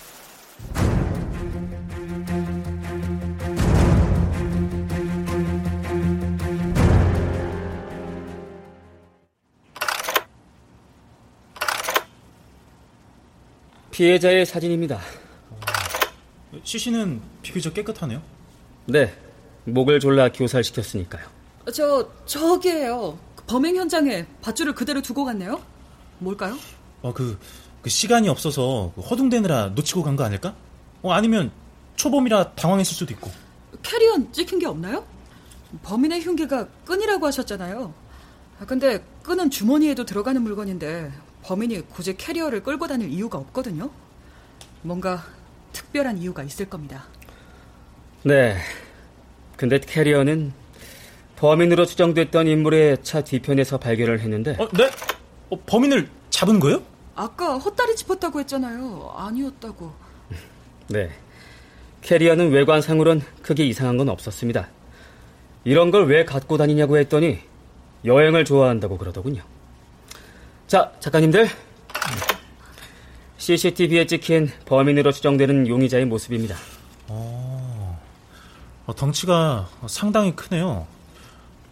피해자의 13.91 14.47
사진입니다. 14.47 15.00
CC는 16.63 17.21
비교적 17.43 17.74
깨끗하네요. 17.74 18.21
네, 18.88 19.15
목을 19.65 20.00
졸라 20.00 20.32
교살시켰으니까요. 20.32 21.24
저 21.71 22.10
저기에요. 22.26 23.19
범행 23.45 23.76
현장에 23.76 24.26
밧줄을 24.41 24.74
그대로 24.74 25.02
두고 25.02 25.26
갔네요. 25.26 25.62
뭘까요? 26.17 26.58
어, 27.02 27.13
그, 27.13 27.38
그 27.82 27.89
시간이 27.89 28.30
없어서 28.30 28.94
허둥대느라 29.10 29.70
놓치고 29.76 30.04
간 30.04 30.15
거 30.15 30.24
아닐까? 30.24 30.56
어, 31.02 31.12
아니면 31.12 31.52
초범이라 31.96 32.52
당황했을 32.54 32.94
수도 32.94 33.13
있고. 33.13 33.32
캐리어는 33.82 34.32
찍힌 34.32 34.60
게 34.60 34.65
없나요? 34.67 35.06
범인의 35.84 36.22
흉기가 36.22 36.67
끈이라고 36.86 37.26
하셨잖아요. 37.26 37.94
아, 38.60 38.65
근데 38.65 39.04
끈은 39.24 39.50
주머니에도 39.50 40.06
들어가는 40.06 40.41
물건인데 40.41 41.12
범인이 41.44 41.88
굳이 41.89 42.15
캐리어를 42.15 42.62
끌고 42.62 42.88
다닐 42.88 43.10
이유가 43.10 43.38
없거든요. 43.39 43.89
뭔가 44.84 45.24
특별한 45.74 46.17
이유가 46.20 46.44
있을 46.44 46.70
겁니다. 46.70 47.06
네. 48.24 48.58
근데 49.58 49.80
캐리어는 49.80 50.54
범인으로 51.38 51.86
추정됐던 51.86 52.48
인물의 52.48 52.98
차 53.04 53.24
뒤편에서 53.24 53.80
발견을 53.80 54.20
했는데 54.20 54.56
어, 54.60 54.67
네? 54.74 54.89
어, 55.50 55.60
범인을 55.65 56.10
잡은 56.30 56.60
거예요? 56.60 56.84
아까 57.15 57.58
헛다리 57.58 57.95
짚었다고 57.95 58.39
했잖아요. 58.41 59.13
아니었다고. 59.15 59.91
네. 60.89 61.12
캐리어는 62.02 62.52
외관상으론 62.52 63.21
크게 63.43 63.65
이상한 63.65 63.97
건 63.97 64.10
없었습니다. 64.10 64.67
이런 65.63 65.91
걸 65.91 66.06
왜 66.06 66.26
갖고 66.26 66.58
다니냐고 66.58 66.97
했더니 66.97 67.39
여행을 68.06 68.45
좋아한다고 68.45 68.97
그러더군요. 68.97 69.43
자, 70.67 70.91
작가님들. 71.00 71.47
CCTV에 73.38 74.06
찍힌 74.08 74.50
범인으로 74.65 75.12
추정되는 75.12 75.67
용의자의 75.67 76.06
모습입니다. 76.06 76.56
어, 77.08 78.00
덩치가 78.95 79.67
상당히 79.88 80.36
크네요. 80.36 80.88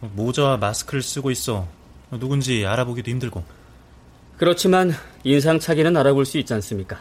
모자와 0.02 0.58
마스크를 0.58 1.02
쓰고 1.02 1.32
있어. 1.32 1.68
누군지 2.12 2.66
알아보기도 2.66 3.10
힘들고. 3.12 3.44
그렇지만 4.40 4.94
인상착의는 5.24 5.96
알아볼 5.98 6.26
수 6.26 6.38
있지 6.38 6.54
않습니까? 6.54 7.00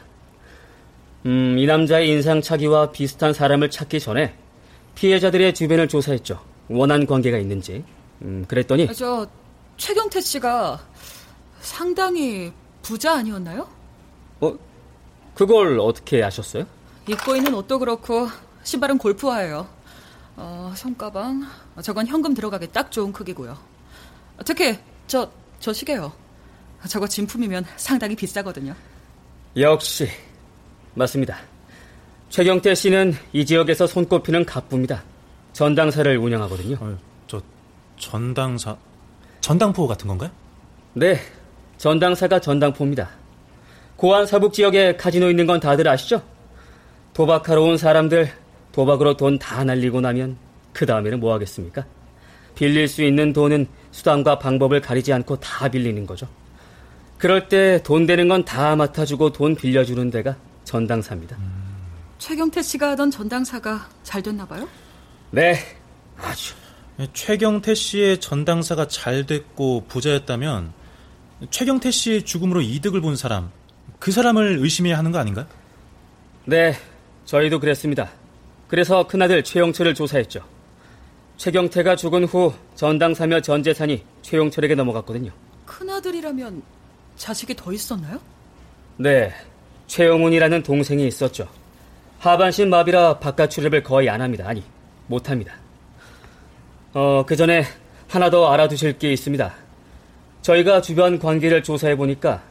음, 1.26 1.56
이 1.58 1.66
남자의 1.66 2.08
인상착의와 2.10 2.90
비슷한 2.90 3.32
사람을 3.32 3.70
찾기 3.70 4.00
전에 4.00 4.34
피해자들의 4.94 5.54
주변을 5.54 5.88
조사했죠. 5.88 6.40
원한 6.68 7.06
관계가 7.06 7.38
있는지. 7.38 7.84
음, 8.22 8.44
그랬더니 8.48 8.92
저 8.92 9.26
최경태 9.76 10.20
씨가 10.20 10.80
상당히 11.60 12.52
부자 12.82 13.14
아니었나요? 13.14 13.68
어, 14.40 14.58
그걸 15.34 15.78
어떻게 15.78 16.22
아셨어요? 16.22 16.66
입고 17.08 17.36
있는 17.36 17.54
옷도 17.54 17.78
그렇고 17.78 18.28
신발은 18.64 18.98
골프화예요. 18.98 19.66
어, 20.36 20.72
손가방 20.76 21.46
저건 21.82 22.06
현금 22.06 22.34
들어가기 22.34 22.72
딱 22.72 22.90
좋은 22.90 23.12
크기고요. 23.12 23.56
특히 24.44 24.76
저 25.06 25.30
저 25.60 25.72
시계요. 25.72 26.12
저거 26.86 27.06
진품이면 27.06 27.64
상당히 27.76 28.14
비싸거든요. 28.14 28.74
역시 29.56 30.08
맞습니다. 30.94 31.38
최경태 32.30 32.74
씨는 32.74 33.14
이 33.32 33.44
지역에서 33.44 33.86
손꼽히는 33.86 34.44
갑부입니다. 34.44 35.02
전당사를 35.52 36.16
운영하거든요. 36.18 36.76
어, 36.80 36.96
저 37.26 37.40
전당사 37.98 38.76
전당포 39.40 39.86
같은 39.86 40.06
건가요? 40.06 40.30
네, 40.94 41.18
전당사가 41.78 42.40
전당포입니다. 42.40 43.08
고안 43.96 44.26
서북 44.26 44.52
지역에 44.52 44.96
카지노 44.96 45.30
있는 45.30 45.46
건 45.46 45.58
다들 45.58 45.88
아시죠? 45.88 46.22
도박하러 47.14 47.62
온 47.62 47.76
사람들 47.76 48.30
도박으로 48.72 49.16
돈 49.16 49.38
다 49.38 49.64
날리고 49.64 50.00
나면 50.00 50.36
그 50.72 50.86
다음에는 50.86 51.18
뭐 51.18 51.32
하겠습니까? 51.34 51.84
빌릴 52.54 52.86
수 52.86 53.02
있는 53.02 53.32
돈은 53.32 53.66
수단과 53.90 54.38
방법을 54.38 54.80
가리지 54.80 55.12
않고 55.12 55.40
다 55.40 55.68
빌리는 55.68 56.06
거죠. 56.06 56.28
그럴 57.18 57.48
때 57.48 57.82
돈 57.82 58.06
되는 58.06 58.28
건 58.28 58.44
다 58.44 58.76
맡아주고 58.76 59.32
돈 59.32 59.54
빌려주는 59.56 60.10
데가 60.10 60.36
전당사입니다. 60.64 61.36
최경태 62.18 62.62
씨가 62.62 62.90
하던 62.90 63.10
전당사가 63.10 63.88
잘 64.02 64.22
됐나 64.22 64.46
봐요? 64.46 64.68
네, 65.30 65.58
아주. 66.16 66.54
최경태 67.12 67.74
씨의 67.74 68.18
전당사가 68.20 68.88
잘 68.88 69.24
됐고 69.26 69.84
부자였다면 69.88 70.72
최경태 71.50 71.90
씨의 71.92 72.24
죽음으로 72.24 72.60
이득을 72.60 73.00
본 73.00 73.14
사람 73.14 73.50
그 74.00 74.10
사람을 74.10 74.58
의심해야 74.60 74.98
하는 74.98 75.12
거 75.12 75.18
아닌가? 75.18 75.46
네, 76.44 76.74
저희도 77.24 77.60
그랬습니다. 77.60 78.10
그래서 78.66 79.06
큰아들 79.06 79.44
최영철을 79.44 79.94
조사했죠. 79.94 80.40
최경태가 81.36 81.94
죽은 81.96 82.24
후 82.24 82.52
전당사며 82.74 83.40
전 83.42 83.62
재산이 83.62 84.02
최영철에게 84.22 84.74
넘어갔거든요. 84.74 85.30
큰아들이라면 85.66 86.62
자식이 87.18 87.54
더 87.54 87.72
있었나요? 87.72 88.18
네, 88.96 89.32
최영훈이라는 89.88 90.62
동생이 90.62 91.06
있었죠. 91.06 91.48
하반신 92.20 92.70
마비라 92.70 93.18
바깥 93.18 93.50
출입을 93.50 93.82
거의 93.82 94.08
안 94.08 94.22
합니다. 94.22 94.44
아니, 94.46 94.62
못 95.06 95.28
합니다. 95.28 95.54
어, 96.94 97.24
그 97.26 97.36
전에 97.36 97.64
하나 98.08 98.30
더 98.30 98.50
알아두실 98.50 98.98
게 98.98 99.12
있습니다. 99.12 99.54
저희가 100.42 100.80
주변 100.80 101.18
관계를 101.18 101.62
조사해 101.62 101.96
보니까 101.96 102.42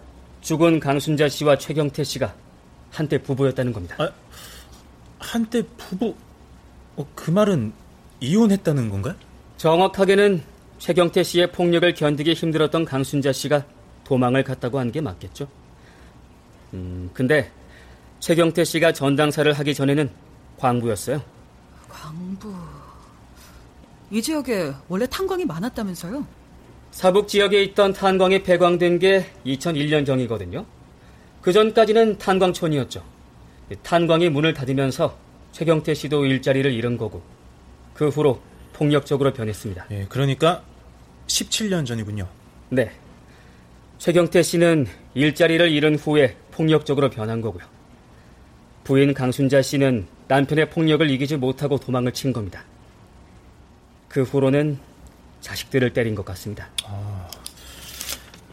죽은 0.41 0.80
강순자 0.80 1.30
씨와 1.30 1.58
최경태 1.58 2.03
씨가 2.03 2.34
한때 2.91 3.17
부부였다는 3.17 3.73
겁니다. 3.73 3.95
아, 3.99 4.12
한때 5.19 5.63
부부 5.77 6.13
어, 6.95 7.08
그 7.15 7.32
말은 7.32 7.73
이혼했다는 8.19 8.89
건가요? 8.89 9.15
정확하게는 9.58 10.43
최경태 10.77 11.23
씨의 11.23 11.51
폭력을 11.51 11.91
견디기 11.93 12.34
힘들었던 12.34 12.86
강순자 12.86 13.32
씨가 13.32 13.65
도망을 14.08 14.43
갔다고 14.43 14.80
하는 14.80 14.91
게 14.91 15.02
맞겠죠. 15.02 15.50
음, 16.74 17.10
근데 17.13 17.52
최경태 18.22 18.63
씨가 18.63 18.93
전당사를 18.93 19.52
하기 19.52 19.74
전에는 19.76 20.10
광부였어요. 20.58 21.22
광부. 21.89 22.54
이 24.10 24.22
지역에 24.22 24.72
원래 24.88 25.06
탄광이 25.08 25.43
많았다면서요? 25.43 26.26
사북 26.91 27.28
지역에 27.28 27.62
있던 27.63 27.91
탄광이 27.91 28.43
폐광된 28.43 29.00
게 29.00 29.30
2001년 29.46 30.06
경이거든요. 30.06 30.65
그 31.41 31.52
전까지는 31.52 32.17
탄광촌이었죠. 32.17 33.04
탄광이 33.84 34.30
문을 34.30 34.54
닫으면서 34.54 35.17
최경태 35.52 35.93
씨도 35.93 36.26
일자리를 36.26 36.72
잃은 36.72 36.98
거고 36.98 37.22
그 37.93 38.08
후로 38.08 38.39
폭력적으로 38.72 39.34
변했습니다. 39.34 39.88
예, 39.91 40.06
그러니까 40.08 40.63
17년 41.28 41.86
전이군요. 41.86 42.26
네. 42.70 42.91
최경태 43.97 44.43
씨는 44.43 44.88
일자리를 45.15 45.71
잃은 45.71 45.95
후에 45.95 46.38
폭력적으로 46.51 47.10
변한 47.10 47.41
거고요. 47.41 47.63
부인 48.83 49.13
강순자 49.13 49.62
씨는 49.62 50.07
남편의 50.27 50.69
폭력을 50.69 51.10
이기지 51.10 51.38
못하고 51.38 51.77
도망을 51.77 52.13
친 52.13 52.31
겁니다. 52.31 52.63
그 54.07 54.23
후로는 54.23 54.77
자식들을 55.41 55.93
때린 55.93 56.15
것 56.15 56.23
같습니다. 56.25 56.69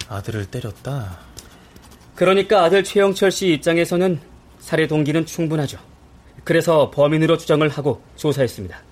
아들을 0.09 0.47
때렸다. 0.47 1.19
그러니까 2.15 2.65
아들 2.65 2.83
최영철 2.85 3.31
씨 3.31 3.53
입장에서는 3.55 4.21
살해 4.59 4.87
동기는 4.87 5.27
충분하죠. 5.27 5.79
그래서 6.43 6.91
범인으로 6.91 7.39
추정을 7.39 7.69
하고 7.69 8.03
조사했습니다. 8.17 8.83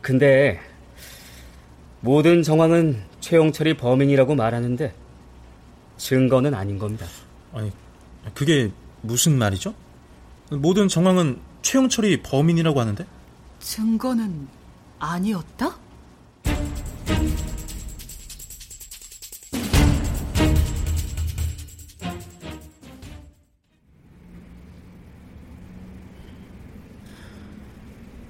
근데 0.00 0.60
모든 2.00 2.42
정황은 2.42 3.02
최용철이 3.20 3.76
범인이라고 3.76 4.34
말하는데 4.34 4.94
증거는 5.96 6.54
아닌 6.54 6.78
겁니다. 6.78 7.06
아니, 7.52 7.72
그게 8.34 8.70
무슨 9.02 9.36
말이죠? 9.36 9.74
모든 10.50 10.88
정황은 10.88 11.40
최영철이 11.62 12.22
범인이라고 12.22 12.80
하는데? 12.80 13.04
증거는 13.58 14.48
아니었다? 14.98 15.76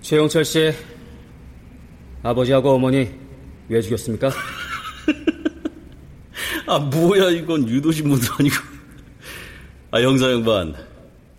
최용철 0.00 0.42
씨, 0.46 0.72
아버지하고 2.22 2.70
어머니 2.70 3.27
왜 3.68 3.82
죽였습니까? 3.82 4.30
아, 6.66 6.78
뭐야, 6.78 7.30
이건 7.30 7.68
유도신문도 7.68 8.26
아니고. 8.38 8.54
아, 9.90 10.00
형사 10.00 10.30
양반. 10.30 10.74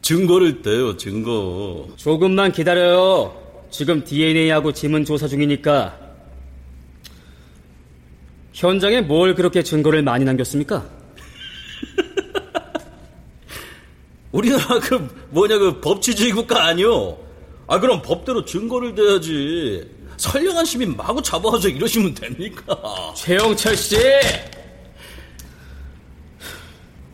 증거를 0.01 0.61
떼요, 0.61 0.97
증거. 0.97 1.87
조금만 1.95 2.51
기다려요. 2.51 3.33
지금 3.69 4.03
DNA하고 4.03 4.73
지문 4.73 5.05
조사 5.05 5.27
중이니까. 5.27 5.97
현장에 8.53 9.01
뭘 9.01 9.35
그렇게 9.35 9.61
증거를 9.63 10.01
많이 10.01 10.25
남겼습니까? 10.25 10.83
우리나라 14.31 14.79
그, 14.79 15.07
뭐냐, 15.29 15.59
그 15.59 15.79
법치주의 15.79 16.31
국가 16.31 16.65
아니요? 16.65 17.17
아, 17.67 17.79
그럼 17.79 18.01
법대로 18.01 18.43
증거를 18.45 18.95
대야지. 18.95 19.98
선량한 20.23 20.65
시민 20.65 20.97
마구 20.97 21.21
잡아와서 21.21 21.69
이러시면 21.69 22.13
됩니까? 22.13 22.75
최영철 23.15 23.77
씨! 23.77 23.95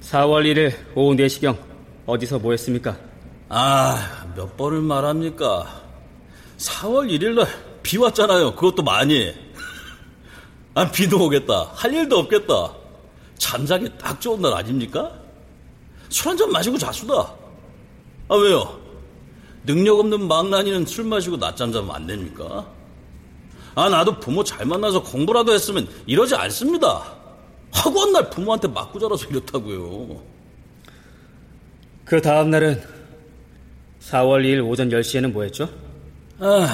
4월 0.01 0.43
1일 0.51 0.73
오후 0.95 1.15
4시경 1.15 1.55
어디서 2.07 2.39
뭐 2.39 2.51
했습니까? 2.53 2.97
아, 3.49 4.25
몇 4.35 4.57
번을 4.57 4.81
말합니까? 4.81 5.81
4월 6.57 7.07
1일 7.11 7.35
날 7.35 7.47
비 7.85 7.99
왔잖아요. 7.99 8.55
그것도 8.55 8.81
많이. 8.81 9.31
아, 10.73 10.89
비도 10.89 11.23
오겠다. 11.23 11.69
할 11.75 11.93
일도 11.93 12.17
없겠다. 12.17 12.73
잠자기 13.37 13.87
딱 13.99 14.19
좋은 14.19 14.41
날 14.41 14.53
아닙니까? 14.53 15.11
술 16.09 16.29
한 16.29 16.35
잔 16.37 16.51
마시고 16.51 16.79
자수다. 16.79 17.13
아, 17.13 18.35
왜요? 18.35 18.79
능력 19.67 19.99
없는 19.99 20.27
망나니는 20.27 20.87
술 20.87 21.03
마시고 21.05 21.37
낮잠 21.37 21.71
자면 21.71 21.91
안 21.95 22.07
됩니까? 22.07 22.65
아, 23.75 23.89
나도 23.89 24.19
부모 24.19 24.43
잘 24.43 24.65
만나서 24.65 25.03
공부라도 25.03 25.53
했으면 25.53 25.87
이러지 26.05 26.35
않습니다. 26.35 27.13
학원 27.71 28.13
날 28.13 28.29
부모한테 28.29 28.69
맞고 28.69 28.99
자라서 28.99 29.27
이렇다고요. 29.27 30.23
그 32.05 32.21
다음 32.21 32.51
날은 32.51 32.81
4월 33.99 34.45
2일 34.45 34.65
오전 34.65 34.89
10시에는 34.89 35.31
뭐 35.31 35.43
했죠? 35.43 35.69
아, 36.39 36.67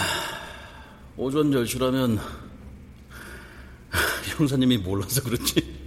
오전 1.18 1.50
10시라면 1.50 2.20
형사님이 4.38 4.78
몰라서 4.78 5.24
그렇지. 5.24 5.82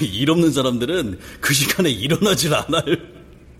일 0.00 0.30
없는 0.30 0.52
사람들은 0.52 1.18
그 1.40 1.52
시간에 1.52 1.90
일어나질 1.90 2.54
않아요. 2.54 2.96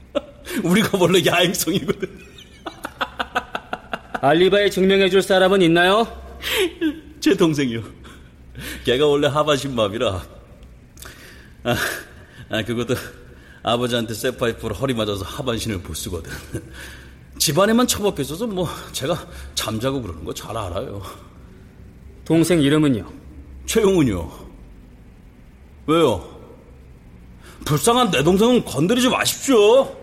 우리가 0.64 0.96
원래 0.98 1.22
야행성이거든. 1.26 2.26
알리바이 4.20 4.70
증명해 4.70 5.11
줄 5.11 5.20
사람은 5.20 5.61
있나요? 5.62 6.28
제 7.20 7.37
동생이요. 7.37 7.83
걔가 8.85 9.07
원래 9.07 9.29
하반신마비라. 9.29 10.22
아, 11.64 11.77
아, 12.51 12.62
그것도 12.62 12.94
아버지한테 13.62 14.14
쇠파이프로 14.14 14.74
허리 14.74 14.94
맞아서 14.94 15.24
하반신을 15.24 15.79
못 15.79 15.94
쓰거든. 15.94 16.31
집안에만 17.38 17.87
처박혀 17.87 18.22
있어서 18.22 18.46
뭐 18.46 18.68
제가 18.92 19.27
잠자고 19.55 20.03
그러는 20.03 20.24
거 20.24 20.33
잘 20.33 20.57
알아요. 20.57 21.03
동생 22.24 22.61
이름은요? 22.61 23.11
최용훈이요. 23.66 24.48
왜요? 25.87 26.38
불쌍한 27.64 28.11
내 28.11 28.22
동생은 28.22 28.64
건드리지 28.64 29.09
마십시오. 29.09 29.96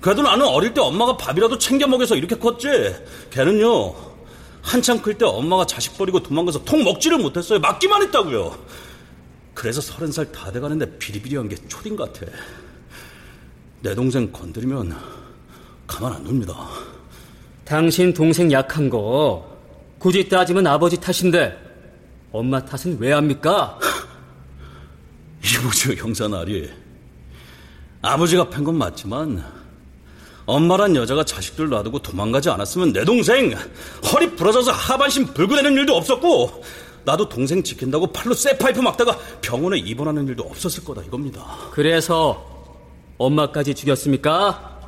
그래도 0.00 0.22
나는 0.22 0.46
어릴 0.46 0.72
때 0.72 0.80
엄마가 0.80 1.16
밥이라도 1.16 1.58
챙겨 1.58 1.86
먹여서 1.86 2.14
이렇게 2.14 2.36
컸지. 2.36 2.68
걔는요. 3.30 3.94
한창 4.62 5.00
클때 5.00 5.24
엄마가 5.24 5.66
자식 5.66 5.96
버리고 5.96 6.22
도망가서 6.22 6.64
통 6.64 6.84
먹지를 6.84 7.18
못했어요. 7.18 7.58
맞기만 7.60 8.02
했다고요. 8.02 8.56
그래서 9.54 9.80
서른 9.80 10.12
살 10.12 10.30
다 10.30 10.52
돼가는데 10.52 10.98
비리비리한 10.98 11.48
게 11.48 11.56
초딩 11.68 11.96
같아. 11.96 12.26
내 13.80 13.94
동생 13.94 14.30
건드리면 14.30 14.96
가만 15.86 16.12
안 16.12 16.26
둡니다. 16.26 16.54
당신 17.64 18.12
동생 18.12 18.50
약한 18.52 18.88
거 18.90 19.56
굳이 19.98 20.28
따지면 20.28 20.66
아버지 20.66 20.96
탓인데 21.00 21.66
엄마 22.32 22.64
탓은 22.64 22.98
왜 23.00 23.12
합니까? 23.12 23.78
이보죠 25.42 25.94
형사 25.94 26.28
나리. 26.28 26.70
아버지가 28.02 28.48
팬 28.50 28.64
건 28.64 28.76
맞지만 28.76 29.44
엄마란 30.48 30.96
여자가 30.96 31.24
자식들 31.24 31.68
놔두고 31.68 31.98
도망가지 31.98 32.48
않았으면 32.48 32.94
내 32.94 33.04
동생 33.04 33.54
허리 34.10 34.34
부러져서 34.34 34.72
하반신 34.72 35.26
불구되는 35.34 35.74
일도 35.74 35.94
없었고 35.94 36.64
나도 37.04 37.28
동생 37.28 37.62
지킨다고 37.62 38.06
팔로 38.06 38.32
쇠파이프 38.32 38.80
막다가 38.80 39.18
병원에 39.42 39.76
입원하는 39.76 40.26
일도 40.26 40.44
없었을 40.44 40.84
거다 40.84 41.02
이겁니다. 41.02 41.44
그래서 41.70 42.72
엄마까지 43.18 43.74
죽였습니까? 43.74 44.80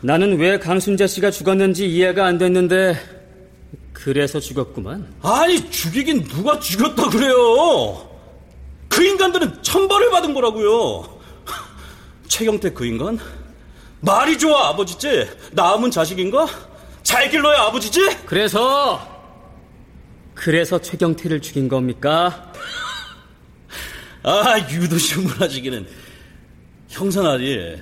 나는 0.00 0.36
왜 0.40 0.58
강순자 0.58 1.06
씨가 1.06 1.30
죽었는지 1.30 1.88
이해가 1.88 2.26
안 2.26 2.38
됐는데 2.38 2.96
그래서 3.92 4.40
죽었구만. 4.40 5.14
아니 5.22 5.70
죽이긴 5.70 6.24
누가 6.24 6.58
죽였다 6.58 7.08
그래요? 7.08 8.10
그 8.88 9.04
인간들은 9.04 9.62
천벌을 9.62 10.10
받은 10.10 10.34
거라고요. 10.34 11.20
최경태 12.26 12.72
그 12.72 12.84
인간 12.84 13.20
말이 14.00 14.38
좋아 14.38 14.68
아버지지 14.68 15.28
낳으면 15.52 15.90
자식인가? 15.90 16.46
잘 17.02 17.30
길러야 17.30 17.62
아버지지? 17.62 18.00
그래서 18.26 19.08
그래서 20.34 20.80
최경태를 20.80 21.42
죽인 21.42 21.68
겁니까? 21.68 22.52
아 24.22 24.58
유도신문하시기는 24.70 25.86
형사나리 26.88 27.78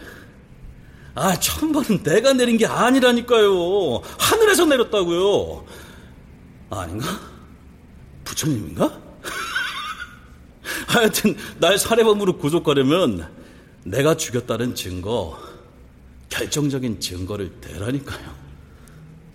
아 1.15 1.39
천벌은 1.39 2.03
내가 2.03 2.33
내린 2.33 2.57
게 2.57 2.67
아니라니까요 2.67 4.03
하늘에서 4.19 4.65
내렸다고요 4.67 5.65
아닌가? 6.71 7.07
부처님인가? 8.25 9.01
하여튼 10.87 11.37
날 11.59 11.79
살해범으로 11.79 12.39
구속하려면 12.39 13.33
내가 13.85 14.17
죽였다는 14.17 14.75
증거 14.75 15.48
결정적인 16.29 17.01
증거를 17.01 17.51
대라니까요 17.61 18.39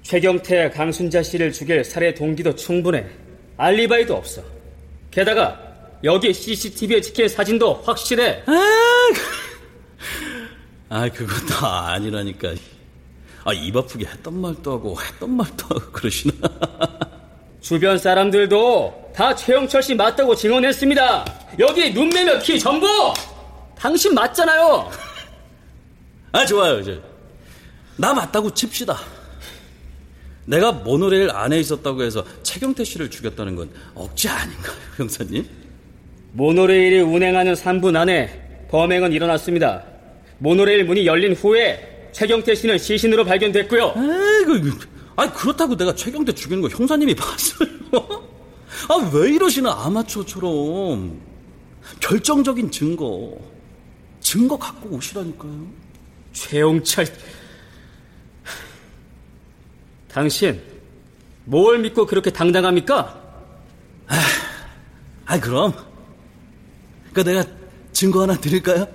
최경태, 0.04 0.70
강순자 0.72 1.24
씨를 1.24 1.52
죽일 1.54 1.84
살해 1.84 2.14
동기도 2.14 2.54
충분해. 2.56 3.06
알리바이도 3.56 4.14
없어. 4.14 4.44
게다가 5.12 5.58
여기 6.04 6.34
CCTV에 6.34 7.00
찍힌 7.00 7.30
사진도 7.30 7.74
확실해. 7.76 8.44
아 10.90 11.10
그것도 11.10 11.66
아니라니까 11.66 12.50
아 13.46 13.54
입 13.54 13.76
아프게 13.76 14.06
했던 14.06 14.40
말도 14.40 14.72
하고 14.74 14.98
했던 15.02 15.36
말도 15.36 15.66
하고 15.70 15.92
그러시나 15.92 16.34
주변 17.62 17.98
사람들도 17.98 19.12
다 19.16 19.34
최영철 19.34 19.82
씨 19.84 19.96
맞다고 19.96 20.36
증언했습니다. 20.36 21.26
여기 21.60 21.92
눈매며 21.94 22.40
키 22.40 22.60
전부 22.60 22.88
당신 23.78 24.14
맞잖아요. 24.14 24.92
아 26.34 26.46
좋아요 26.46 26.80
이제. 26.80 27.02
나 27.96 28.14
맞다고 28.14 28.54
칩시다. 28.54 28.98
내가 30.46 30.72
모노레일 30.74 31.30
안에 31.32 31.60
있었다고 31.60 32.04
해서 32.04 32.26
최경태 32.44 32.84
씨를 32.84 33.10
죽였다는 33.10 33.56
건 33.56 33.70
억지 33.96 34.28
아닌가요 34.28 34.74
형사님? 34.98 35.48
모노레일이 36.34 37.00
운행하는 37.00 37.54
3분 37.54 37.96
안에 37.96 38.66
범행은 38.70 39.14
일어났습니다. 39.14 39.84
모노레일 40.40 40.84
문이 40.86 41.06
열린 41.06 41.34
후에 41.34 42.10
최경태 42.12 42.56
씨는 42.56 42.78
시신으로 42.80 43.24
발견됐고요. 43.24 43.94
아이고 43.96 44.70
아 45.16 45.32
그렇다고 45.32 45.78
내가 45.78 45.94
최경태 45.96 46.34
죽이는 46.34 46.62
거 46.62 46.68
형사님이 46.68 47.14
봤어요? 47.16 47.70
아 48.90 49.10
왜 49.14 49.30
이러시나 49.30 49.72
아마추어처럼. 49.86 51.22
결정적인 52.00 52.72
증거. 52.72 53.38
증거 54.20 54.58
갖고 54.58 54.90
오시라니까요 54.96 55.83
최용철 56.34 57.06
당신 60.10 60.62
뭘 61.46 61.80
믿고 61.80 62.06
그렇게 62.06 62.30
당당합니까? 62.30 63.22
아, 65.26 65.40
그럼. 65.40 65.74
그 67.14 67.24
내가 67.24 67.44
증거 67.92 68.22
하나 68.22 68.36
드릴까요? 68.36 68.88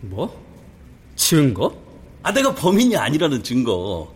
뭐? 0.00 0.44
증거? 1.16 1.74
아, 2.22 2.32
내가 2.32 2.54
범인이 2.54 2.96
아니라는 2.96 3.42
증거. 3.42 4.12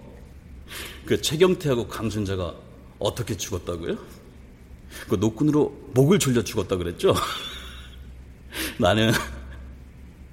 그 1.06 1.20
최경태하고 1.20 1.88
강순자가 1.88 2.54
어떻게 2.98 3.36
죽었다고요? 3.36 3.96
그 5.08 5.14
노끈으로 5.16 5.90
목을 5.94 6.18
졸려 6.18 6.42
죽었다 6.42 6.76
그랬죠? 6.76 7.14
나는 8.78 9.12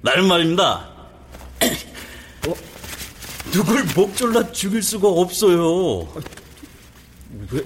나는 0.02 0.28
말입니다. 0.28 0.91
어? 2.48 2.54
누굴 3.52 3.84
목 3.94 4.16
졸라 4.16 4.50
죽일 4.52 4.82
수가 4.82 5.08
없어요. 5.08 6.08
왜 7.50 7.64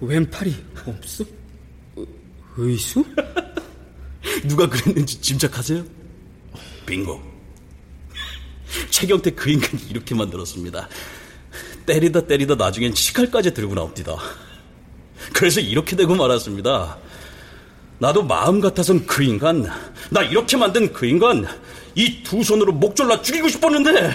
왼팔이 0.00 0.54
없어? 0.86 1.24
의수? 2.56 3.04
누가 4.48 4.68
그랬는지 4.68 5.20
짐작하세요? 5.20 5.84
빙고. 6.86 7.20
최경태 8.90 9.30
그 9.30 9.50
인간이 9.50 9.82
이렇게 9.90 10.14
만들었습니다. 10.14 10.88
때리다 11.86 12.26
때리다 12.26 12.54
나중엔 12.56 12.94
치칼까지 12.94 13.54
들고 13.54 13.74
나옵니다. 13.74 14.16
그래서 15.32 15.60
이렇게 15.60 15.96
되고 15.96 16.14
말았습니다. 16.14 16.98
나도 17.98 18.22
마음 18.22 18.60
같아선 18.60 19.06
그 19.06 19.22
인간, 19.22 19.66
나 20.10 20.22
이렇게 20.22 20.56
만든 20.56 20.92
그 20.92 21.06
인간, 21.06 21.46
이 21.96 22.22
두 22.22 22.42
손으로 22.44 22.72
목 22.72 22.94
졸라 22.94 23.20
죽이고 23.22 23.48
싶었는데, 23.48 24.12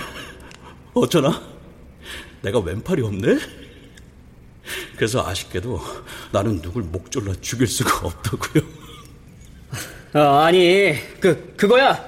어쩌나? 0.93 1.41
내가 2.41 2.59
왼팔이 2.59 3.01
없네? 3.01 3.37
그래서 4.95 5.25
아쉽게도 5.25 5.79
나는 6.31 6.61
누굴 6.61 6.83
목 6.83 7.09
졸라 7.11 7.33
죽일 7.41 7.67
수가 7.67 8.07
없다고요. 8.07 8.63
아, 10.13 10.43
아니 10.45 10.93
그 11.19 11.53
그거야 11.55 12.05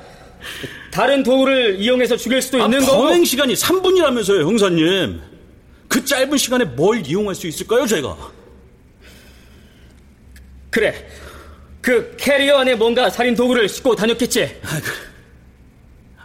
다른 0.92 1.24
도구를 1.24 1.80
이용해서 1.80 2.18
죽일 2.18 2.42
수도 2.42 2.62
아, 2.62 2.66
있는 2.66 2.82
거고 2.86 3.04
범행 3.04 3.26
시간이 3.26 3.54
3분이라면서요, 3.54 4.42
형사님. 4.44 5.22
그 5.88 6.04
짧은 6.06 6.38
시간에 6.38 6.66
뭘 6.66 7.06
이용할 7.06 7.34
수 7.36 7.48
있을까요, 7.48 7.86
제가? 7.88 8.16
그래 10.70 11.08
그 11.82 12.16
캐리어 12.18 12.58
안에 12.60 12.76
뭔가 12.76 13.10
살인 13.10 13.36
도구를 13.36 13.70
싣고 13.70 13.96
다녔겠지 13.96 14.60
아 14.64 14.82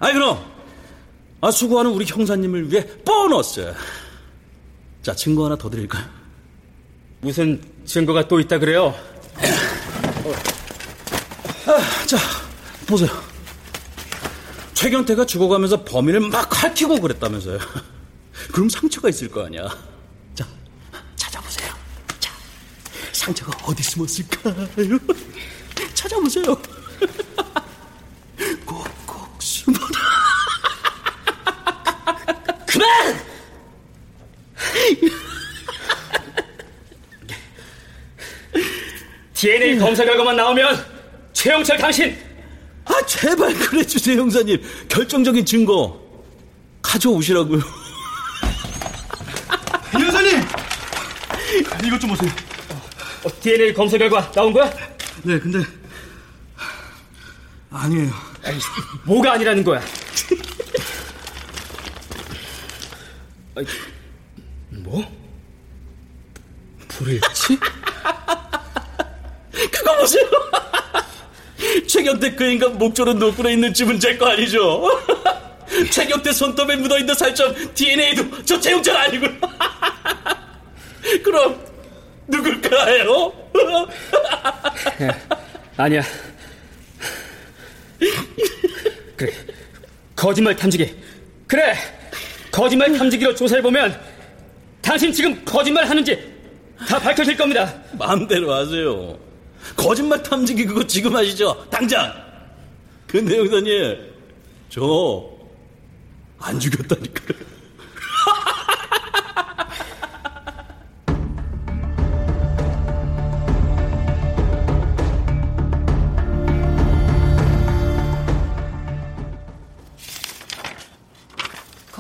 이, 0.02 0.12
그럼. 0.12 0.44
아, 1.40 1.50
수고하는 1.50 1.90
우리 1.92 2.04
형사님을 2.04 2.70
위해 2.70 2.84
보너스. 3.04 3.74
자, 5.02 5.14
증거 5.14 5.44
하나 5.46 5.56
더 5.56 5.70
드릴까요? 5.70 6.04
무슨 7.20 7.61
증거가 7.84 8.26
또 8.26 8.38
있다 8.40 8.58
그래요? 8.58 8.94
아, 11.66 12.06
자, 12.06 12.16
보세요. 12.87 13.11
최경태가 14.74 15.26
죽어가면서 15.26 15.84
범인을 15.84 16.20
막 16.20 16.48
핥히고 16.62 17.00
그랬다면서요. 17.00 17.58
그럼 18.52 18.68
상처가 18.68 19.08
있을 19.08 19.28
거 19.28 19.44
아니야. 19.44 19.68
자, 20.34 20.46
찾아보세요. 21.16 21.72
자, 22.20 22.32
상처가 23.12 23.52
어디 23.66 23.82
숨었을까요? 23.82 24.98
찾아보세요. 25.94 26.56
꼭꼭 28.64 29.42
숨어라. 29.42 29.98
그만! 32.79 33.19
DNA 39.35 39.79
검사 39.79 40.05
결과만 40.05 40.37
나오면 40.37 40.85
최영철 41.33 41.79
당신 41.79 42.17
아, 42.85 43.05
제발 43.07 43.53
그래 43.55 43.85
주세요, 43.85 44.19
형사님. 44.19 44.62
결정적인 44.88 45.45
증거. 45.45 46.01
가져오시라고요. 46.81 47.61
형사님! 49.93 50.43
이것 51.85 52.01
좀 52.01 52.11
보세요. 52.11 52.31
어, 53.25 53.29
DNA 53.41 53.75
검사 53.75 53.99
결과 53.99 54.33
나온 54.33 54.55
거야? 54.55 54.73
네, 55.23 55.38
근데 55.38 55.59
아니에요. 57.71 58.11
아니, 58.43 58.59
뭐가 59.05 59.33
아니라는 59.33 59.62
거야? 59.62 59.83
아니, 63.59 63.66
뭐? 64.71 65.05
불일치? 66.87 67.59
그거 69.73 69.97
보세요. 69.99 70.23
최경태 71.88 72.37
그 72.37 72.44
인간 72.44 72.79
목조른 72.79 73.18
노끈에 73.18 73.55
있는 73.55 73.75
집은 73.75 73.99
제 73.99 74.16
거 74.16 74.27
아니죠? 74.29 74.85
최경태 75.90 76.33
손톱에 76.33 76.77
묻어있는 76.77 77.14
살점 77.14 77.75
DNA도 77.75 78.44
저 78.44 78.61
최영철 78.61 78.97
아니고요. 78.97 79.31
그럼 81.25 81.61
누굴까요? 82.29 83.33
아니야. 85.77 86.03
그래. 89.16 89.33
거짓말 90.14 90.55
탐지기. 90.55 90.97
그래. 91.49 91.75
거짓말 92.59 92.92
탐지기로 92.92 93.37
조사해보면 93.37 94.01
당신 94.83 95.12
지금 95.12 95.44
거짓말 95.44 95.85
하는지 95.88 96.18
다 96.88 96.99
밝혀질 96.99 97.37
겁니다. 97.37 97.73
마음대로 97.92 98.53
하세요. 98.53 99.16
거짓말 99.77 100.21
탐지기 100.25 100.64
그거 100.64 100.85
지금 100.85 101.14
하시죠? 101.14 101.68
당장! 101.71 102.12
근데 103.07 103.38
형사님, 103.38 103.97
저 104.68 105.38
안 106.40 106.59
죽였다니까요. 106.59 107.47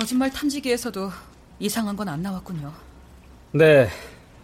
거짓말 0.08 0.30
탐지기에서도 0.32 1.12
이상한 1.58 1.94
건 1.94 2.08
안 2.08 2.22
나왔군요. 2.22 2.72
네. 3.52 3.90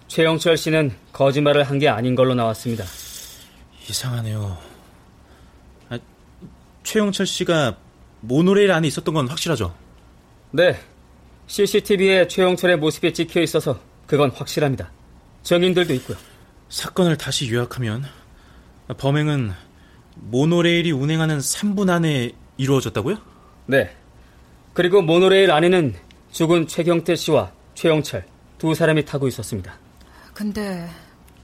최영철 0.09 0.59
씨는 0.59 0.93
거짓말을 1.11 1.65
한 1.65 1.79
게 1.79 1.89
아닌 1.89 2.15
걸로 2.15 2.35
나왔습니다. 2.35 2.85
이상하네요. 3.89 4.59
아, 5.89 5.99
최영철 6.83 7.25
씨가 7.25 7.79
모노레일 8.21 8.73
안에 8.73 8.87
있었던 8.89 9.15
건 9.15 9.27
확실하죠? 9.27 9.75
네. 10.51 10.79
CCTV에 11.47 12.29
최영철의 12.29 12.77
모습이 12.77 13.15
찍혀 13.15 13.41
있어서 13.41 13.81
그건 14.07 14.33
확실합니다. 14.33 14.91
증인들도 15.45 15.95
있고요. 15.95 16.19
사건을 16.69 17.17
다시 17.17 17.51
요약하면 17.51 18.05
범행은 18.99 19.53
모노레일이 20.17 20.93
운행하는 20.93 21.39
3분 21.39 21.89
안에 21.89 22.33
이루어졌다고요? 22.59 23.17
네. 23.65 23.97
그리고 24.75 25.01
모노레일 25.03 25.53
안에는 25.53 25.95
죽은 26.33 26.67
최경태 26.67 27.15
씨와 27.15 27.53
최영철 27.75 28.27
두 28.59 28.75
사람이 28.75 29.05
타고 29.05 29.29
있었습니다. 29.29 29.79
근데 30.35 30.91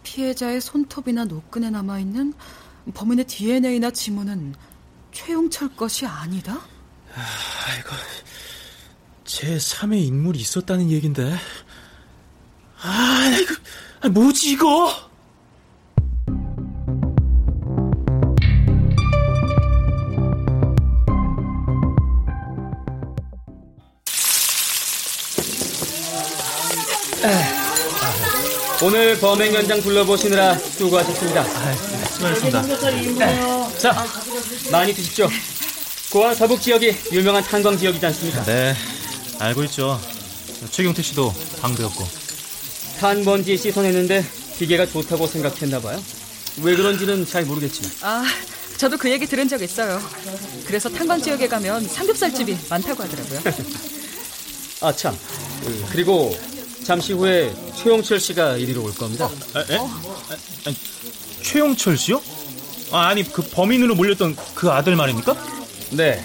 피해자의 0.03 0.61
손톱이나 0.61 1.25
노끈에 1.25 1.71
남아있는 1.71 2.35
범인의 2.93 3.27
DNA나 3.27 3.93
지문은 3.93 4.55
최용철 5.13 5.77
것이 5.77 6.07
아니다? 6.07 6.61
아이고, 7.15 7.91
제 9.25 9.57
3의 9.57 10.05
인물이 10.07 10.41
있었다는 10.41 10.91
얘긴데. 10.91 11.37
아, 12.83 13.39
이거, 13.41 13.55
아, 14.01 14.09
뭐지 14.09 14.53
이거? 14.53 15.10
오늘 28.83 29.19
범행 29.19 29.53
현장 29.53 29.81
둘러보시느라 29.83 30.57
수고하셨습니다. 30.59 31.45
수고하셨습니다. 32.15 33.79
자, 33.79 34.07
많이 34.73 34.95
드십시오. 34.95 35.29
고안 36.11 36.35
서북 36.35 36.63
지역이 36.63 36.97
유명한 37.13 37.43
탄광 37.45 37.77
지역이지 37.77 38.05
않습니까? 38.07 38.43
네, 38.45 38.75
알고 39.39 39.65
있죠. 39.65 40.01
최경태 40.71 41.03
씨도 41.03 41.33
방배였고. 41.61 42.09
탄먼지 42.99 43.57
씻어내는데 43.57 44.25
기계가 44.59 44.87
좋다고 44.87 45.27
생각했나 45.27 45.81
봐요. 45.81 46.03
왜 46.63 46.75
그런지는 46.75 47.27
잘 47.27 47.45
모르겠지만. 47.45 47.93
아, 48.01 48.25
저도 48.79 48.97
그 48.97 49.11
얘기 49.11 49.27
들은 49.27 49.47
적 49.47 49.61
있어요. 49.61 50.01
그래서 50.65 50.89
탄광 50.89 51.21
지역에 51.21 51.49
가면 51.49 51.87
삼겹살집이 51.87 52.57
많다고 52.71 53.03
하더라고요. 53.03 53.41
아 54.81 54.93
참. 54.97 55.17
그리고 55.93 56.35
잠시 56.85 57.13
후에 57.13 57.53
최용철 57.77 58.19
씨가 58.21 58.57
이리로 58.57 58.83
올 58.85 58.95
겁니다. 58.95 59.31
아, 59.55 59.61
에? 59.61 59.77
아, 59.77 60.01
아니, 60.67 60.77
최용철 61.43 61.97
씨요? 61.97 62.21
아, 62.93 63.07
아니 63.09 63.23
그 63.31 63.43
범인으로 63.43 63.95
몰렸던 63.95 64.37
그 64.55 64.71
아들 64.71 64.97
말입니까? 64.97 65.37
네. 65.93 66.23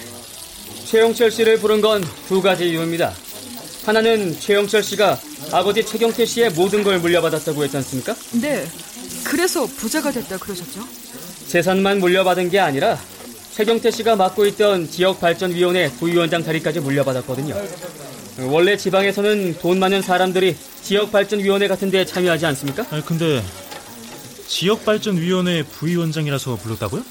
최용철 0.86 1.30
씨를 1.30 1.58
부른 1.58 1.80
건 1.80 2.02
두 2.28 2.42
가지 2.42 2.68
이유입니다. 2.70 3.12
하나는 3.84 4.38
최용철 4.38 4.82
씨가 4.82 5.18
아버지 5.52 5.84
최경태 5.84 6.24
씨의 6.26 6.50
모든 6.50 6.82
걸 6.82 6.98
물려받았다고 6.98 7.62
했지 7.62 7.76
않습니까? 7.76 8.16
네. 8.32 8.66
그래서 9.22 9.64
부자가 9.66 10.10
됐다 10.10 10.38
그러셨죠? 10.38 10.80
재산만 11.46 12.00
물려받은 12.00 12.50
게 12.50 12.58
아니라 12.58 12.98
최경태 13.54 13.92
씨가 13.92 14.16
맡고 14.16 14.44
있던 14.46 14.90
지역발전위원회 14.90 15.92
부위원장 15.92 16.42
자리까지 16.44 16.80
물려받았거든요. 16.80 17.54
원래 18.38 18.76
지방에서는 18.76 19.58
돈 19.60 19.78
많은 19.78 20.02
사람들이 20.02 20.56
지역발전위원회 20.82 21.68
같은 21.68 21.90
데에 21.90 22.04
참여하지 22.04 22.46
않습니까? 22.46 22.84
아니 22.90 23.04
근데 23.04 23.42
지역발전위원회 24.46 25.62
부위원장이라서 25.64 26.56
불렀다고요? 26.56 27.02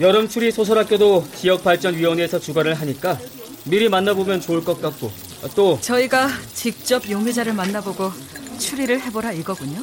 여름 0.00 0.28
추리 0.28 0.50
소설학교도 0.50 1.28
지역발전위원회에서 1.36 2.38
주관을 2.40 2.74
하니까 2.74 3.18
미리 3.64 3.88
만나보면 3.88 4.40
좋을 4.40 4.62
것 4.64 4.80
같고 4.82 5.10
또 5.54 5.78
저희가 5.80 6.28
직접 6.52 7.08
용의자를 7.08 7.52
만나보고 7.52 8.12
추리를 8.58 9.00
해보라 9.02 9.32
이거군요. 9.32 9.80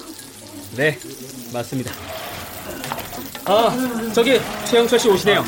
네, 0.75 0.99
맞습니다. 1.51 1.91
아, 3.45 4.11
저기 4.13 4.39
최영철 4.65 4.99
씨 4.99 5.09
오시네요. 5.09 5.43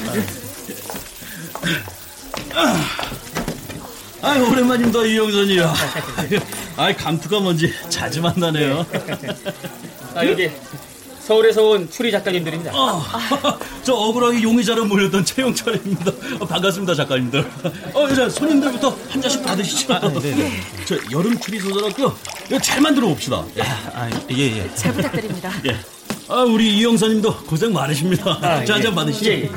아이 4.21 4.39
오랜만입니다 4.41 5.03
이영선이요. 5.03 5.73
아이 6.77 6.95
감투가 6.95 7.39
뭔지 7.39 7.73
자주 7.89 8.21
만나네요. 8.21 8.85
아, 10.15 10.25
여기 10.25 10.49
서울에서 11.19 11.63
온 11.63 11.89
추리 11.89 12.11
작가님들입니다. 12.11 12.71
어, 12.73 13.03
저 13.83 13.93
억울하게 13.93 14.43
용의자로 14.43 14.85
몰렸던 14.85 15.25
최영철입니다. 15.25 16.11
어, 16.39 16.45
반갑습니다 16.45 16.93
작가님들. 16.95 17.45
어, 17.93 18.07
이제 18.09 18.29
손님들부터 18.29 18.95
한 19.09 19.21
잔씩 19.21 19.43
받으시죠. 19.43 19.93
아, 19.93 19.99
네네. 19.99 20.51
저 20.85 20.95
여름 21.11 21.37
추리 21.39 21.59
소설학교 21.59 22.13
이거 22.47 22.59
잘 22.59 22.79
만들어 22.81 23.07
봅시다. 23.07 23.43
예. 23.57 23.61
아, 23.61 24.09
예, 24.31 24.37
예. 24.37 24.71
잘 24.75 24.93
부탁드립니다. 24.93 25.51
예. 25.65 25.75
아, 26.27 26.41
우리 26.43 26.77
이영선님도 26.77 27.43
고생 27.45 27.73
많으십니다. 27.73 28.31
아, 28.41 28.63
자, 28.65 28.73
한 28.75 28.79
예. 28.79 28.83
잔 28.83 28.95
받으시죠. 28.95 29.31
예, 29.31 29.49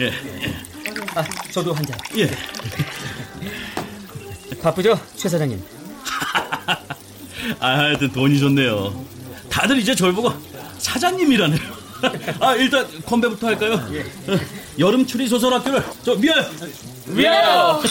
예. 0.00 0.12
아, 1.14 1.24
저도 1.50 1.72
한 1.72 1.84
잔. 1.86 1.96
예. 2.18 2.30
바쁘죠, 4.64 4.98
최 5.14 5.28
사장님? 5.28 5.62
아, 7.60 7.68
하여튼 7.68 8.10
돈이 8.10 8.38
좋네요. 8.38 9.04
다들 9.50 9.78
이제 9.78 9.94
저를 9.94 10.14
보고 10.14 10.32
사장님이라네요. 10.78 11.60
아, 12.40 12.54
일단 12.54 12.88
건배부터 13.04 13.48
할까요? 13.48 13.74
어, 13.74 14.38
여름 14.78 15.06
추리 15.06 15.28
소설 15.28 15.52
학교를 15.52 15.84
저 16.02 16.14
미아요. 16.14 16.46
위하여! 17.08 17.82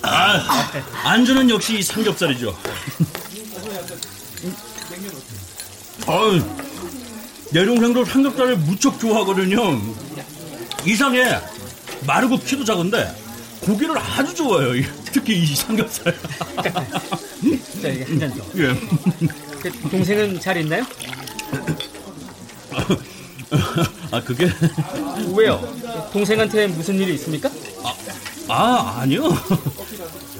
아, 0.00 0.70
안주는 1.04 1.50
역시 1.50 1.82
삼겹살이죠. 1.82 2.56
어우, 6.06 6.40
내 7.52 7.66
동생도 7.66 8.06
삼겹살을 8.06 8.56
무척 8.56 8.98
좋아하거든요. 8.98 9.78
이상해. 10.86 11.55
마르고 12.06 12.38
키도 12.38 12.64
작은데 12.64 13.14
고기를 13.60 13.96
아주 13.98 14.34
좋아해요. 14.34 14.84
특히 15.12 15.38
이 15.42 15.46
삼겹살. 15.56 16.14
자, 17.82 17.88
이게 17.88 18.04
한잔 18.04 18.32
더. 18.34 18.44
예. 18.58 18.74
그 19.60 19.72
동생은 19.90 20.38
잘 20.40 20.58
있나요? 20.58 20.84
아, 24.10 24.20
그게 24.22 24.50
왜요? 25.34 25.60
동생한테 26.12 26.66
무슨 26.68 26.96
일이 27.00 27.14
있습니까? 27.14 27.50
아, 28.48 28.98
아니요. 29.00 29.28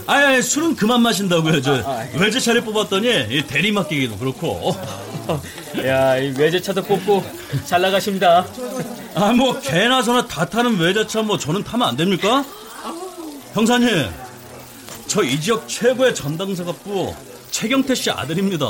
아, 0.07 0.41
술은 0.41 0.77
그만 0.77 1.03
마신다고요. 1.03 1.61
저 1.63 1.83
아, 1.85 2.07
예. 2.07 2.19
외제차를 2.19 2.61
뽑았더니 2.63 3.27
이 3.31 3.43
대리 3.47 3.73
맡기기도 3.73 4.17
그렇고. 4.19 4.77
야, 5.85 6.17
이 6.19 6.33
외제차도 6.37 6.83
뽑고 6.85 7.25
잘 7.65 7.81
나가십니다. 7.81 8.47
아, 9.17 9.33
뭐 9.33 9.59
개나 9.61 10.03
소나 10.03 10.27
다 10.27 10.45
타는 10.45 10.79
외제차 10.79 11.23
뭐 11.23 11.39
저는 11.39 11.65
타면 11.65 11.89
안 11.89 11.97
됩니까? 11.97 12.45
형사님, 13.55 13.89
저 15.07 15.23
이 15.23 15.41
지역 15.41 15.67
최고의 15.67 16.15
전당사갑부 16.15 17.15
최경태 17.51 17.95
씨 17.95 18.11
아들입니다. 18.11 18.67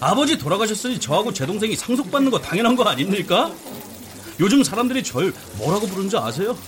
아버지 0.00 0.36
돌아가셨으니 0.36 0.98
저하고 0.98 1.32
제 1.32 1.46
동생이 1.46 1.76
상속받는 1.76 2.30
거 2.32 2.40
당연한 2.40 2.74
거 2.74 2.82
아닙니까? 2.84 3.52
요즘 4.40 4.64
사람들이 4.64 5.04
절 5.04 5.32
뭐라고 5.56 5.86
부르는 5.86 6.10
줄 6.10 6.18
아세요? 6.18 6.58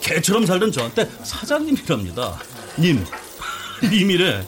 개처럼 0.00 0.46
살던 0.46 0.72
저한테 0.72 1.08
사장님이랍니다. 1.22 2.38
님, 2.80 3.04
님이래. 3.84 4.44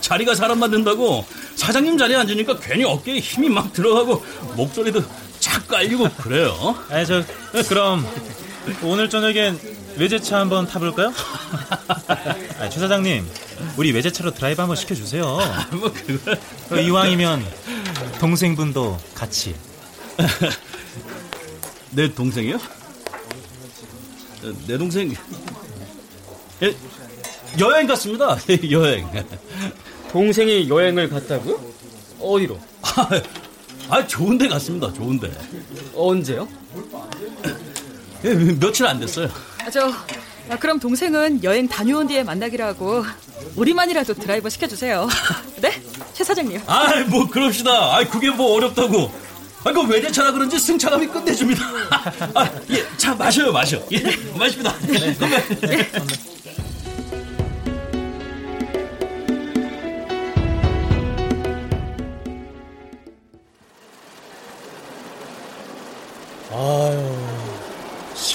자리가 0.00 0.34
사람 0.34 0.60
만든다고 0.60 1.26
사장님 1.56 1.98
자리에 1.98 2.16
앉으니까 2.16 2.58
괜히 2.60 2.84
어깨에 2.84 3.18
힘이 3.18 3.50
막 3.50 3.72
들어가고 3.74 4.24
목소리도 4.56 5.02
착 5.48 5.66
깔리고 5.68 6.08
그래요. 6.18 6.76
아, 6.90 7.04
저 7.04 7.22
그럼 7.68 8.06
오늘 8.82 9.08
저녁엔 9.08 9.58
외제차 9.96 10.38
한번 10.40 10.66
타볼까요? 10.66 11.12
아, 12.60 12.68
최 12.68 12.78
사장님, 12.78 13.26
우리 13.76 13.92
외제차로 13.92 14.32
드라이브 14.32 14.60
한번 14.60 14.76
시켜주세요. 14.76 15.24
뭐 15.72 15.92
그거 15.92 16.36
어, 16.70 16.76
이왕이면 16.76 17.44
동생분도 18.20 18.98
같이. 19.14 19.54
내 21.90 22.12
동생이요? 22.12 22.56
어, 22.56 24.52
내 24.66 24.76
동생 24.76 25.14
예, 26.62 26.74
여행 27.58 27.86
갔습니다. 27.86 28.36
여행. 28.70 29.08
동생이 30.12 30.68
여행을 30.68 31.08
갔다고요? 31.08 31.60
어디로? 32.20 32.60
아, 33.88 33.96
아 33.96 34.06
좋은데 34.06 34.48
갔습니다. 34.48 34.92
좋은데. 34.92 35.30
언제요? 35.94 36.48
예, 38.24 38.34
며칠 38.34 38.86
안 38.86 38.98
됐어요. 39.00 39.28
아, 39.64 39.70
저 39.70 39.92
아, 40.48 40.56
그럼 40.58 40.78
동생은 40.78 41.44
여행 41.44 41.68
다녀온 41.68 42.06
뒤에 42.06 42.22
만나기로 42.24 42.64
하고 42.64 43.04
우리만이라도 43.56 44.14
드라이버 44.14 44.48
시켜주세요. 44.48 45.08
네? 45.60 45.80
최 46.12 46.24
사장님. 46.24 46.60
아, 46.66 47.04
뭐 47.08 47.28
그럽시다. 47.28 47.96
아, 47.96 48.04
그게 48.04 48.30
뭐 48.30 48.54
어렵다고. 48.54 49.10
아, 49.64 49.72
그 49.72 49.82
외제차라 49.86 50.32
그런지 50.32 50.58
승차감이 50.58 51.08
끝내줍니다. 51.08 51.62
아, 52.34 52.50
예, 52.70 52.84
차 52.96 53.14
마셔요, 53.14 53.52
마셔. 53.52 53.80
예, 53.92 54.00
마십니다. 54.38 54.74
건배. 55.18 55.88
아 55.96 56.37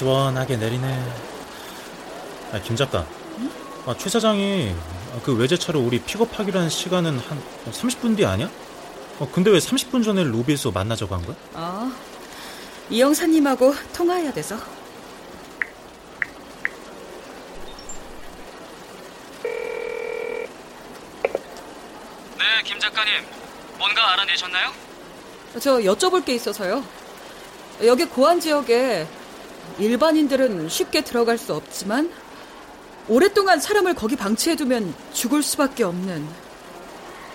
시원하게 0.04 0.58
내리네. 0.58 1.02
아, 2.52 2.60
김 2.60 2.76
작가. 2.76 3.06
아, 3.86 3.94
최 3.98 4.10
사장이 4.10 4.74
그 5.22 5.34
외제차로 5.34 5.80
우리 5.80 5.98
픽업하기로 5.98 6.60
한 6.60 6.68
시간은 6.68 7.18
한 7.18 7.42
30분 7.70 8.14
뒤 8.14 8.26
아니야? 8.26 8.50
어, 9.18 9.28
근데 9.32 9.50
왜 9.50 9.58
30분 9.58 10.04
전에 10.04 10.22
로비에서 10.24 10.72
만나자고 10.72 11.14
한 11.14 11.24
거야? 11.24 11.36
아, 11.54 11.90
이 12.90 13.00
형사님하고 13.00 13.74
통화해야 13.94 14.30
돼서. 14.34 14.56
네, 22.38 22.62
김 22.64 22.78
작가님. 22.78 23.12
뭔가 23.78 24.12
알아내셨나요? 24.12 24.70
저 25.60 25.78
여쭤볼 25.78 26.26
게 26.26 26.34
있어서요. 26.34 26.84
여기 27.84 28.04
고안 28.04 28.38
지역에 28.38 29.06
일반인들은 29.78 30.68
쉽게 30.68 31.02
들어갈 31.02 31.38
수 31.38 31.54
없지만 31.54 32.12
오랫동안 33.08 33.60
사람을 33.60 33.94
거기 33.94 34.16
방치해두면 34.16 34.94
죽을 35.12 35.42
수밖에 35.42 35.84
없는 35.84 36.26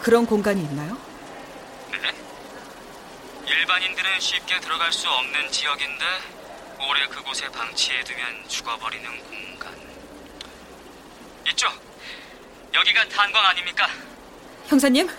그런 0.01 0.25
공간이 0.25 0.61
있나요? 0.61 0.97
네? 1.91 2.11
일반인들은 3.45 4.19
쉽게 4.19 4.59
들어갈 4.61 4.91
수 4.91 5.07
없는 5.09 5.51
지역인데 5.51 6.05
오래 6.89 7.05
그곳에 7.07 7.47
방치해두면 7.49 8.23
죽어버리는 8.47 9.05
공간. 9.05 9.73
있죠? 11.49 11.67
여기가 12.73 13.07
탄광 13.09 13.45
아닙니까? 13.45 13.87
형사님, 14.67 15.09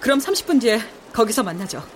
그럼 0.00 0.18
30분 0.18 0.60
뒤에 0.60 0.80
거기서 1.12 1.42
만나죠. 1.42 1.86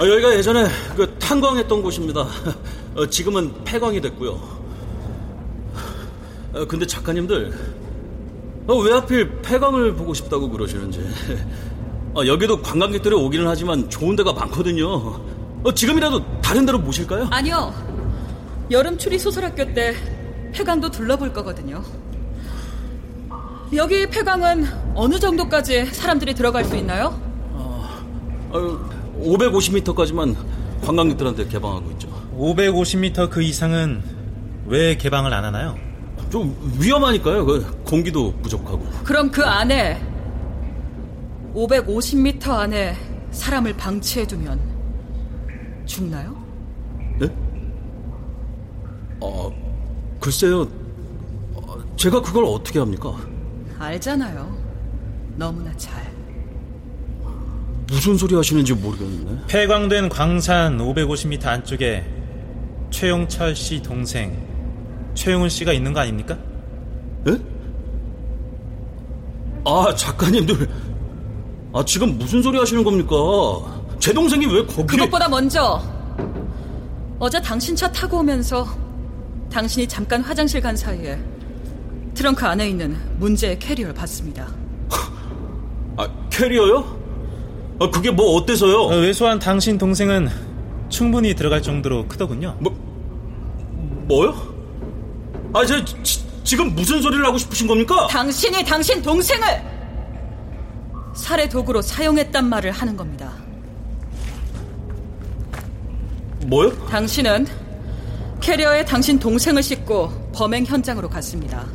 아, 0.00 0.06
여기가 0.06 0.34
예전에 0.36 0.66
그 0.96 1.16
탄광했던 1.18 1.82
곳입니다. 1.82 2.26
어, 2.94 3.06
지금은 3.06 3.64
폐광이 3.64 4.00
됐고요. 4.00 4.30
어, 6.54 6.64
근데 6.66 6.86
작가님들 6.86 7.52
어, 8.68 8.76
왜 8.76 8.92
하필 8.92 9.40
폐광을 9.42 9.94
보고 9.94 10.14
싶다고 10.14 10.48
그러시는지. 10.50 11.04
어, 12.14 12.24
여기도 12.26 12.62
관광객들이 12.62 13.14
오기는 13.14 13.46
하지만 13.46 13.90
좋은 13.90 14.14
데가 14.14 14.32
많거든요. 14.32 15.20
어, 15.64 15.74
지금이라도 15.74 16.40
다른 16.40 16.64
데로 16.64 16.78
모실까요? 16.78 17.26
아니요. 17.32 17.74
여름 18.70 18.98
추리 18.98 19.18
소설학교 19.18 19.74
때 19.74 19.94
폐광도 20.52 20.90
둘러볼 20.90 21.32
거거든요. 21.32 21.82
여기 23.74 24.08
폐광은 24.08 24.66
어느 24.94 25.18
정도까지 25.18 25.86
사람들이 25.86 26.34
들어갈 26.34 26.64
수 26.64 26.76
있나요? 26.76 27.20
어, 27.52 28.97
550m까지만 29.20 30.36
관광객들한테 30.82 31.48
개방하고 31.48 31.90
있죠. 31.92 32.08
550m 32.36 33.30
그 33.30 33.42
이상은 33.42 34.02
왜 34.66 34.96
개방을 34.96 35.32
안 35.32 35.44
하나요? 35.44 35.76
좀 36.30 36.54
위험하니까요. 36.78 37.44
그 37.44 37.82
공기도 37.84 38.32
부족하고. 38.42 38.86
그럼 39.04 39.30
그 39.30 39.42
안에 39.44 40.00
550m 41.54 42.48
안에 42.50 42.96
사람을 43.30 43.74
방치해두면 43.76 44.60
죽나요? 45.86 46.36
네? 47.18 47.28
어, 49.20 49.50
글쎄요. 50.20 50.68
어, 51.54 51.76
제가 51.96 52.20
그걸 52.20 52.44
어떻게 52.44 52.78
합니까? 52.78 53.16
알잖아요. 53.78 54.56
너무나 55.36 55.74
잘. 55.76 56.17
무슨 57.90 58.16
소리 58.16 58.34
하시는지 58.34 58.74
모르겠네. 58.74 59.38
폐광된 59.48 60.08
광산 60.10 60.78
550m 60.78 61.46
안쪽에 61.46 62.04
최용철 62.90 63.56
씨 63.56 63.82
동생 63.82 64.36
최용훈 65.14 65.48
씨가 65.48 65.72
있는 65.72 65.92
거 65.92 66.00
아닙니까? 66.00 66.36
예? 67.28 67.38
아, 69.64 69.94
작가님들. 69.94 70.68
아, 71.72 71.84
지금 71.84 72.16
무슨 72.18 72.42
소리 72.42 72.58
하시는 72.58 72.84
겁니까? 72.84 73.16
제 73.98 74.12
동생이 74.12 74.46
왜 74.46 74.64
거기에... 74.64 74.84
그것보다 74.84 75.28
먼저 75.28 75.82
어제 77.18 77.40
당신 77.40 77.74
차 77.74 77.90
타고 77.90 78.18
오면서 78.18 78.66
당신이 79.50 79.88
잠깐 79.88 80.22
화장실 80.22 80.60
간 80.60 80.76
사이에 80.76 81.18
트렁크 82.14 82.44
안에 82.44 82.68
있는 82.68 82.96
문제의 83.18 83.58
캐리어를 83.58 83.94
봤습니다. 83.94 84.46
아, 85.96 86.08
캐리어요? 86.30 86.97
아, 87.80 87.88
그게 87.90 88.10
뭐 88.10 88.36
어때서요? 88.36 88.76
어, 88.76 88.96
외소한 88.96 89.38
당신 89.38 89.78
동생은 89.78 90.28
충분히 90.88 91.34
들어갈 91.34 91.62
정도로 91.62 92.08
크더군요. 92.08 92.56
뭐, 92.58 92.72
뭐요? 94.08 94.34
아, 95.52 95.64
저, 95.64 95.84
지, 95.84 96.24
지금 96.42 96.74
무슨 96.74 97.00
소리를 97.00 97.24
하고 97.24 97.38
싶으신 97.38 97.66
겁니까? 97.68 98.08
당신이 98.08 98.64
당신 98.64 99.00
동생을 99.00 99.62
살해 101.14 101.48
도구로 101.48 101.82
사용했단 101.82 102.48
말을 102.48 102.72
하는 102.72 102.96
겁니다. 102.96 103.32
뭐요? 106.46 106.70
당신은 106.86 107.46
캐리어에 108.40 108.84
당신 108.84 109.18
동생을 109.18 109.62
싣고 109.62 110.32
범행 110.32 110.64
현장으로 110.64 111.08
갔습니다. 111.10 111.66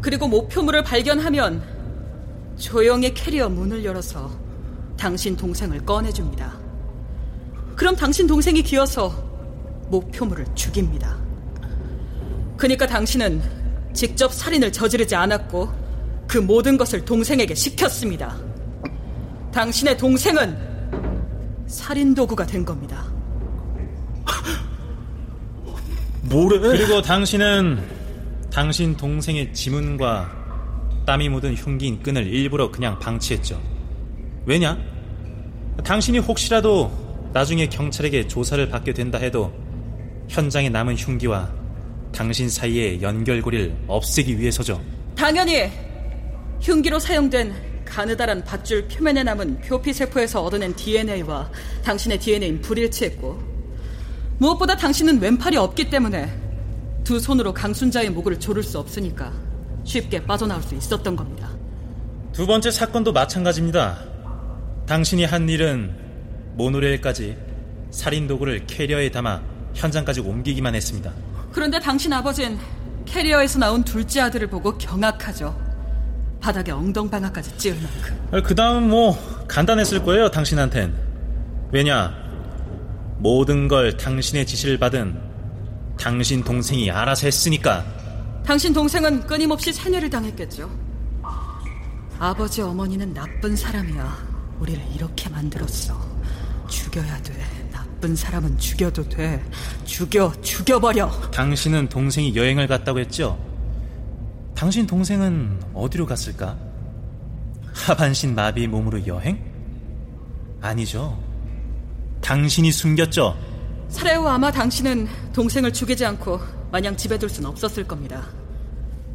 그리고 0.00 0.28
목표물을 0.28 0.82
발견하면 0.82 1.62
조용히 2.56 3.14
캐리어 3.14 3.48
문을 3.48 3.84
열어서 3.84 4.47
당신 4.98 5.36
동생을 5.36 5.84
꺼내줍니다. 5.84 6.58
그럼 7.76 7.94
당신 7.94 8.26
동생이 8.26 8.62
기어서 8.62 9.10
목표물을 9.88 10.44
죽입니다. 10.54 11.16
그러니까 12.56 12.86
당신은 12.86 13.40
직접 13.94 14.32
살인을 14.32 14.72
저지르지 14.72 15.14
않았고 15.14 15.72
그 16.26 16.38
모든 16.38 16.76
것을 16.76 17.04
동생에게 17.04 17.54
시켰습니다. 17.54 18.36
당신의 19.52 19.96
동생은 19.96 20.58
살인 21.68 22.14
도구가 22.14 22.44
된 22.44 22.64
겁니다. 22.64 23.06
뭐래? 26.22 26.58
그리고 26.58 27.00
당신은 27.00 27.80
당신 28.50 28.96
동생의 28.96 29.54
지문과 29.54 30.36
땀이 31.06 31.28
묻은 31.28 31.54
흉기인 31.54 32.02
끈을 32.02 32.26
일부러 32.26 32.70
그냥 32.70 32.98
방치했죠. 32.98 33.77
왜냐? 34.48 34.78
당신이 35.84 36.20
혹시라도 36.20 36.90
나중에 37.34 37.68
경찰에게 37.68 38.26
조사를 38.26 38.66
받게 38.70 38.94
된다 38.94 39.18
해도 39.18 39.52
현장에 40.26 40.70
남은 40.70 40.96
흉기와 40.96 41.52
당신 42.12 42.48
사이의 42.48 43.02
연결고리를 43.02 43.76
없애기 43.86 44.38
위해서죠. 44.38 44.80
당연히 45.14 45.70
흉기로 46.62 46.98
사용된 46.98 47.84
가느다란 47.84 48.42
밧줄 48.42 48.88
표면에 48.88 49.22
남은 49.22 49.60
표피 49.60 49.92
세포에서 49.92 50.42
얻어낸 50.42 50.74
DNA와 50.74 51.50
당신의 51.84 52.18
DNA는 52.18 52.62
불일치했고 52.62 53.38
무엇보다 54.38 54.74
당신은 54.76 55.20
왼팔이 55.20 55.58
없기 55.58 55.90
때문에 55.90 56.26
두 57.04 57.20
손으로 57.20 57.52
강순자의 57.52 58.08
목을 58.08 58.40
조를 58.40 58.62
수 58.62 58.78
없으니까 58.78 59.30
쉽게 59.84 60.24
빠져나올 60.24 60.62
수 60.62 60.74
있었던 60.74 61.14
겁니다. 61.14 61.50
두 62.32 62.46
번째 62.46 62.70
사건도 62.70 63.12
마찬가지입니다. 63.12 64.07
당신이 64.88 65.26
한 65.26 65.46
일은 65.50 65.94
모노레일까지 66.54 67.36
살인 67.90 68.26
도구를 68.26 68.66
캐리어에 68.66 69.10
담아 69.10 69.42
현장까지 69.74 70.20
옮기기만 70.20 70.74
했습니다. 70.74 71.12
그런데 71.52 71.78
당신 71.78 72.10
아버진 72.10 72.58
캐리어에서 73.04 73.58
나온 73.58 73.84
둘째 73.84 74.22
아들을 74.22 74.48
보고 74.48 74.78
경악하죠. 74.78 75.54
바닥에 76.40 76.72
엉덩방아까지 76.72 77.58
찌을 77.58 77.76
만큼. 77.82 78.42
그 78.42 78.54
다음은 78.54 78.88
뭐 78.88 79.46
간단했을 79.46 80.02
거예요, 80.04 80.30
당신한텐. 80.30 80.94
왜냐? 81.70 82.14
모든 83.18 83.68
걸 83.68 83.94
당신의 83.94 84.46
지시를 84.46 84.78
받은 84.78 85.20
당신 86.00 86.42
동생이 86.42 86.90
알아서 86.90 87.26
했으니까. 87.26 87.84
당신 88.42 88.72
동생은 88.72 89.26
끊임없이 89.26 89.70
세뇌를 89.70 90.08
당했겠죠. 90.08 90.70
아버지 92.18 92.62
어머니는 92.62 93.12
나쁜 93.12 93.54
사람이야. 93.54 94.27
우리를 94.60 94.80
이렇게 94.94 95.28
만들었어. 95.28 95.98
죽여야 96.68 97.22
돼. 97.22 97.32
나쁜 97.72 98.14
사람은 98.14 98.58
죽여도 98.58 99.08
돼. 99.08 99.42
죽여, 99.84 100.32
죽여버려. 100.42 101.10
당신은 101.30 101.88
동생이 101.88 102.34
여행을 102.36 102.66
갔다고 102.66 102.98
했죠? 103.00 103.38
당신 104.54 104.86
동생은 104.86 105.60
어디로 105.74 106.06
갔을까? 106.06 106.56
하반신 107.72 108.34
마비 108.34 108.66
몸으로 108.66 109.06
여행? 109.06 109.38
아니죠. 110.60 111.18
당신이 112.20 112.72
숨겼죠? 112.72 113.36
살해 113.88 114.16
후 114.16 114.26
아마 114.28 114.50
당신은 114.50 115.06
동생을 115.32 115.72
죽이지 115.72 116.04
않고 116.04 116.40
마냥 116.72 116.96
집에 116.96 117.16
둘 117.18 117.30
순 117.30 117.46
없었을 117.46 117.84
겁니다. 117.84 118.26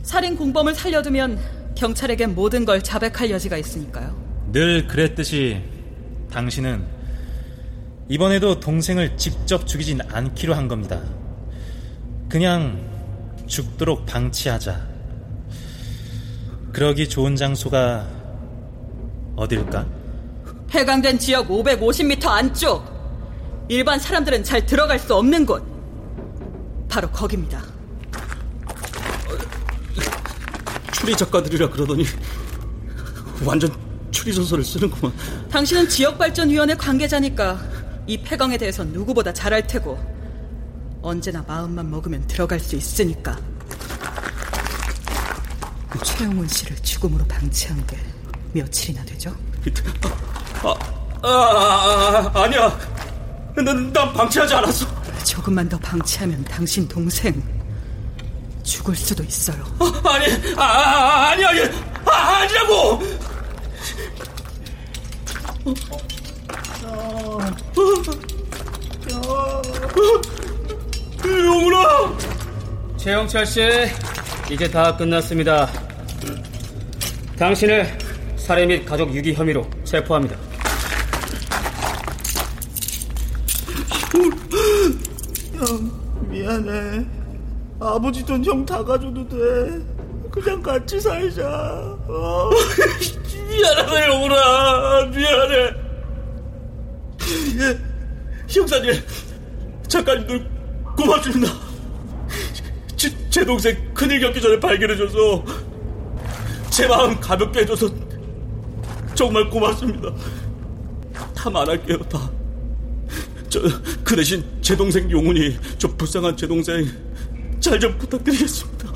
살인 0.01 0.35
공범을 0.35 0.73
살려두면 0.73 1.39
경찰에겐 1.75 2.33
모든 2.33 2.65
걸 2.65 2.81
자백할 2.81 3.29
여지가 3.29 3.57
있으니까요. 3.57 4.22
늘 4.53 4.87
그랬듯이 4.87 5.59
당신은 6.31 6.85
이번에도 8.07 8.59
동생을 8.59 9.17
직접 9.17 9.65
죽이진 9.65 9.99
않기로 10.07 10.53
한 10.53 10.67
겁니다. 10.67 11.01
그냥 12.29 12.79
죽도록 13.47 14.05
방치하자. 14.05 14.79
그러기 16.71 17.09
좋은 17.09 17.35
장소가 17.35 18.07
어딜까? 19.35 19.87
해강된 20.69 21.17
지역 21.17 21.47
550m 21.47 22.27
안쪽. 22.27 22.85
일반 23.69 23.97
사람들은 23.97 24.43
잘 24.43 24.63
들어갈 24.67 24.99
수 24.99 25.15
없는 25.15 25.47
곳. 25.47 25.63
바로 26.87 27.09
거깁니다. 27.09 27.59
추리 30.91 31.17
작가들이라 31.17 31.71
그러더니 31.71 32.05
완전 33.43 33.71
추리 34.13 34.31
소설을 34.31 34.63
쓰는구만. 34.63 35.11
당신은 35.51 35.89
지역발전위원회 35.89 36.75
관계자니까 36.75 37.59
이 38.07 38.17
폐광에 38.21 38.57
대해서 38.57 38.83
누구보다 38.85 39.33
잘 39.33 39.51
알 39.53 39.65
테고 39.67 39.99
언제나 41.01 41.43
마음만 41.45 41.91
먹으면 41.91 42.25
들어갈 42.27 42.59
수 42.59 42.75
있으니까. 42.77 43.37
최영훈 46.03 46.47
씨를 46.47 46.75
죽음으로 46.77 47.25
방치한 47.25 47.85
게 47.87 47.97
며칠이나 48.53 49.03
되죠? 49.05 49.35
아, 50.63 50.73
아, 51.21 51.27
아, 51.27 52.31
아 52.33 52.43
아니야. 52.43 52.79
난, 53.55 53.93
난 53.93 54.13
방치하지 54.13 54.53
않았어. 54.55 54.85
조금만 55.25 55.67
더 55.69 55.77
방치하면 55.79 56.43
당신 56.45 56.87
동생 56.87 57.41
죽을 58.63 58.95
수도 58.95 59.23
있어요. 59.23 59.63
아, 59.79 60.09
아니, 60.09 60.25
아, 60.55 60.63
아, 60.63 61.29
아니, 61.29 61.45
아니, 61.45 61.61
아, 62.05 62.11
아니라고. 62.39 62.99
용훈아! 71.25 72.17
최영철 72.97 73.45
씨, 73.45 73.61
이제 74.51 74.69
다 74.69 74.95
끝났습니다. 74.95 75.69
당신을 77.37 77.97
살해 78.35 78.65
및 78.65 78.85
가족 78.85 79.13
유기 79.15 79.33
혐의로 79.33 79.65
체포합니다. 79.83 80.35
형, 85.53 86.29
미안해. 86.29 87.05
아버지 87.79 88.23
돈 88.25 88.43
형 88.45 88.65
다 88.65 88.83
가져도 88.83 89.27
돼. 89.27 89.37
그냥 90.31 90.61
같이 90.61 90.99
살자. 90.99 91.47
어. 92.07 92.49
미안하다, 93.57 94.07
영훈아. 94.07 95.05
미안해. 95.07 95.73
예, 97.59 97.79
형사님, 98.49 98.93
작가님 99.87 100.27
들 100.27 100.47
고맙습니다. 100.97 101.53
제, 102.95 103.09
제 103.29 103.45
동생 103.45 103.93
큰일 103.93 104.19
겪기 104.19 104.41
전에 104.41 104.59
발견해줘서 104.59 105.43
제 106.69 106.87
마음 106.87 107.19
가볍게 107.19 107.61
해줘서 107.61 107.87
정말 109.13 109.49
고맙습니다. 109.49 110.09
다 111.35 111.49
말할게요, 111.49 111.97
다. 112.09 112.29
저, 113.49 113.61
그 114.03 114.15
대신 114.15 114.43
제 114.61 114.75
동생 114.75 115.09
용훈이, 115.11 115.57
저 115.77 115.87
불쌍한 115.87 116.35
제 116.37 116.47
동생 116.47 116.85
잘 117.59 117.79
좀 117.79 117.97
부탁드리겠습니다. 117.97 118.89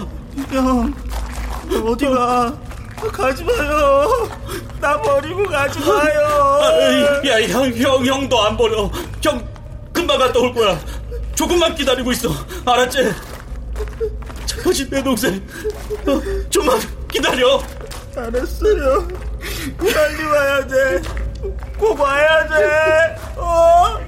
형, 0.52 0.94
어디가? 1.86 2.60
가지 3.14 3.44
마요. 3.44 4.10
나 4.80 5.02
버리고 5.02 5.44
가지 5.46 5.80
마요. 5.80 6.20
아, 6.62 7.28
야, 7.28 7.42
형, 7.48 7.74
형, 7.76 8.06
형도 8.06 8.42
안 8.44 8.56
버려. 8.56 8.90
형, 9.24 9.48
금방 9.92 10.20
갔다 10.20 10.40
올 10.40 10.54
거야. 10.54 10.80
조금만 11.36 11.74
기다리고 11.76 12.12
있어. 12.12 12.30
알았지? 12.66 13.12
착하신 14.46 14.90
내 14.90 15.02
동생. 15.04 15.36
어, 16.08 16.22
좀만 16.50 16.80
기다려. 17.12 17.62
알았어요. 18.16 19.08
빨리 19.80 20.24
와야 20.24 20.68
돼. 20.68 21.02
꼭 21.78 22.00
와야 22.00 22.48
돼. 22.48 23.16
어? 23.36 24.00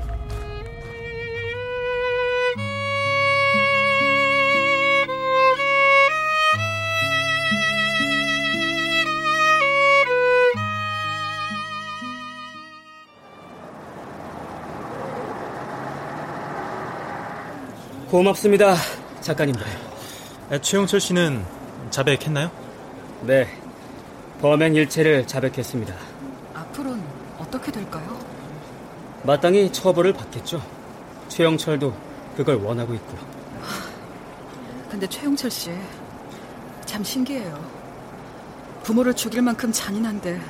고맙습니다, 18.10 18.74
작가님들. 19.22 19.64
최영철 20.64 21.00
씨는 21.00 21.46
자백했나요? 21.92 22.50
네, 23.22 23.48
범행 24.42 24.74
일체를 24.74 25.28
자백했습니다. 25.28 25.94
앞으로는 26.56 27.04
어떻게 27.38 27.72
될까요? 27.72 28.20
마땅히 29.22 29.72
처벌을 29.72 30.14
받겠죠. 30.14 30.60
최영철도 31.28 31.96
그걸 32.36 32.56
원하고 32.56 32.96
있고요. 32.96 33.20
근데 34.90 35.06
최용철 35.06 35.52
씨, 35.52 35.70
참 36.86 37.04
신기해요. 37.04 37.64
부모를 38.82 39.14
죽일 39.14 39.44
만큼 39.44 39.72
잔인한데 39.72 40.42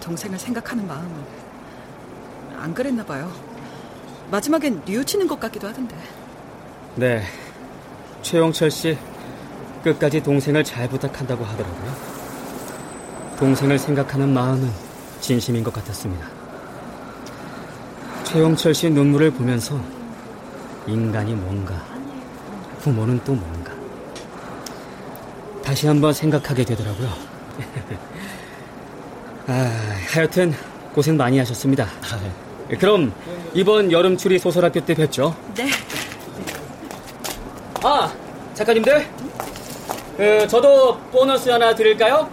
동생을 0.00 0.36
생각하는 0.36 0.84
마음은 0.88 1.24
안 2.58 2.74
그랬나 2.74 3.04
봐요. 3.04 3.30
마지막엔 4.32 4.82
뉘우치는 4.84 5.28
것 5.28 5.38
같기도 5.38 5.68
하던데. 5.68 5.96
네, 6.94 7.22
최영철 8.20 8.70
씨 8.70 8.98
끝까지 9.82 10.22
동생을 10.22 10.62
잘 10.62 10.86
부탁한다고 10.88 11.42
하더라고요. 11.42 11.96
동생을 13.38 13.78
생각하는 13.78 14.28
마음은 14.28 14.70
진심인 15.20 15.64
것 15.64 15.72
같았습니다. 15.72 16.26
최영철 18.24 18.74
씨 18.74 18.90
눈물을 18.90 19.30
보면서 19.30 19.80
인간이 20.86 21.32
뭔가, 21.32 21.82
부모는 22.80 23.20
또 23.24 23.34
뭔가. 23.34 23.72
다시 25.64 25.86
한번 25.86 26.12
생각하게 26.12 26.64
되더라고요. 26.64 27.08
아, 29.48 29.72
하여튼 30.12 30.52
고생 30.94 31.16
많이 31.16 31.38
하셨습니다. 31.38 31.86
그럼 32.78 33.14
이번 33.54 33.90
여름 33.90 34.18
추리 34.18 34.38
소설 34.38 34.64
학교 34.64 34.84
때 34.84 34.94
뵙죠. 34.94 35.34
네. 35.54 35.70
아, 37.84 38.12
작가님들. 38.54 39.06
그, 40.16 40.46
저도 40.46 40.98
보너스 41.10 41.48
하나 41.48 41.74
드릴까요? 41.74 42.30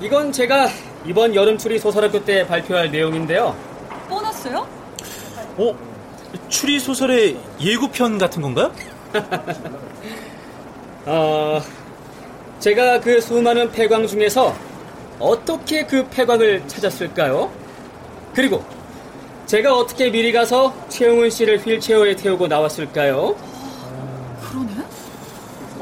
이건 0.00 0.30
제가 0.30 0.68
이번 1.06 1.34
여름 1.34 1.56
추리 1.56 1.78
소설학교 1.78 2.22
때 2.22 2.46
발표할 2.46 2.90
내용인데요. 2.90 3.56
보너스요? 4.08 4.66
어? 5.56 5.74
추리 6.48 6.78
소설의 6.78 7.38
예고편 7.60 8.18
같은 8.18 8.42
건가요? 8.42 8.72
어, 11.06 11.62
제가 12.58 13.00
그 13.00 13.20
수많은 13.20 13.72
폐광 13.72 14.06
중에서 14.06 14.54
어떻게 15.18 15.86
그 15.86 16.06
폐광을 16.08 16.66
찾았을까요? 16.68 17.50
그리고 18.34 18.62
제가 19.46 19.74
어떻게 19.74 20.10
미리 20.10 20.30
가서 20.32 20.74
최용훈 20.88 21.30
씨를 21.30 21.58
휠체어에 21.58 22.16
태우고 22.16 22.48
나왔을까요? 22.48 23.34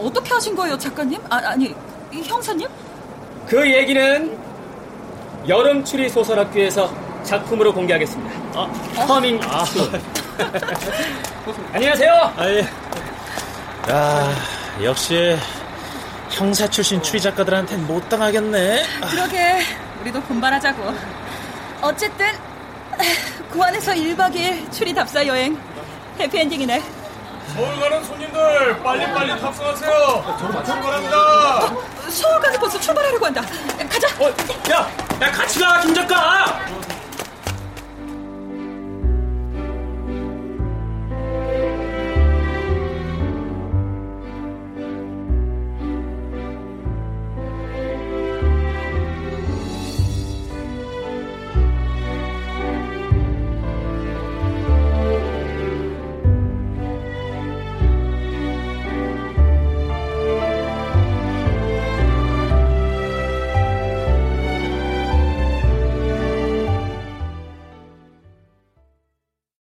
어떻게 0.01 0.31
하신 0.33 0.55
거예요, 0.57 0.77
작가님? 0.79 1.21
아, 1.29 1.37
아니, 1.45 1.75
이 2.13 2.23
형사님? 2.23 2.69
그 3.47 3.71
얘기는 3.73 4.39
여름 5.49 5.85
추리 5.85 6.09
소설학교에서 6.09 6.93
작품으로 7.25 7.73
공개하겠습니다. 7.73 8.69
Coming 9.07 9.41
soon. 9.67 9.91
안녕하세요. 11.73 12.13
아, 12.37 12.49
예. 12.49 12.61
야, 13.91 14.35
역시 14.83 15.37
형사 16.31 16.67
출신 16.69 17.03
추리 17.03 17.21
작가들한텐 17.21 17.87
못 17.87 18.09
당하겠네. 18.09 18.83
그러게, 19.11 19.61
우리도 20.01 20.21
본발하자고. 20.23 20.95
어쨌든 21.83 22.27
고안에서 23.53 23.93
1박 23.93 24.35
2일 24.35 24.71
추리 24.73 24.95
답사 24.95 25.27
여행 25.27 25.59
해피엔딩이네. 26.19 26.83
서울 27.55 27.81
가는 27.81 28.05
손님들 28.05 28.83
빨리빨리 28.83 29.41
탑승하세요. 29.41 30.37
출발합니다. 30.65 31.61
서울 32.11 32.41
가서 32.41 32.59
벌써 32.61 32.81
출발하려고 32.81 33.27
한다. 33.27 33.43
가자. 33.89 34.09
야, 34.71 34.91
야 35.21 35.33
같이 35.33 35.59
가, 35.59 35.81
김 35.81 35.95
작가. 35.95 36.61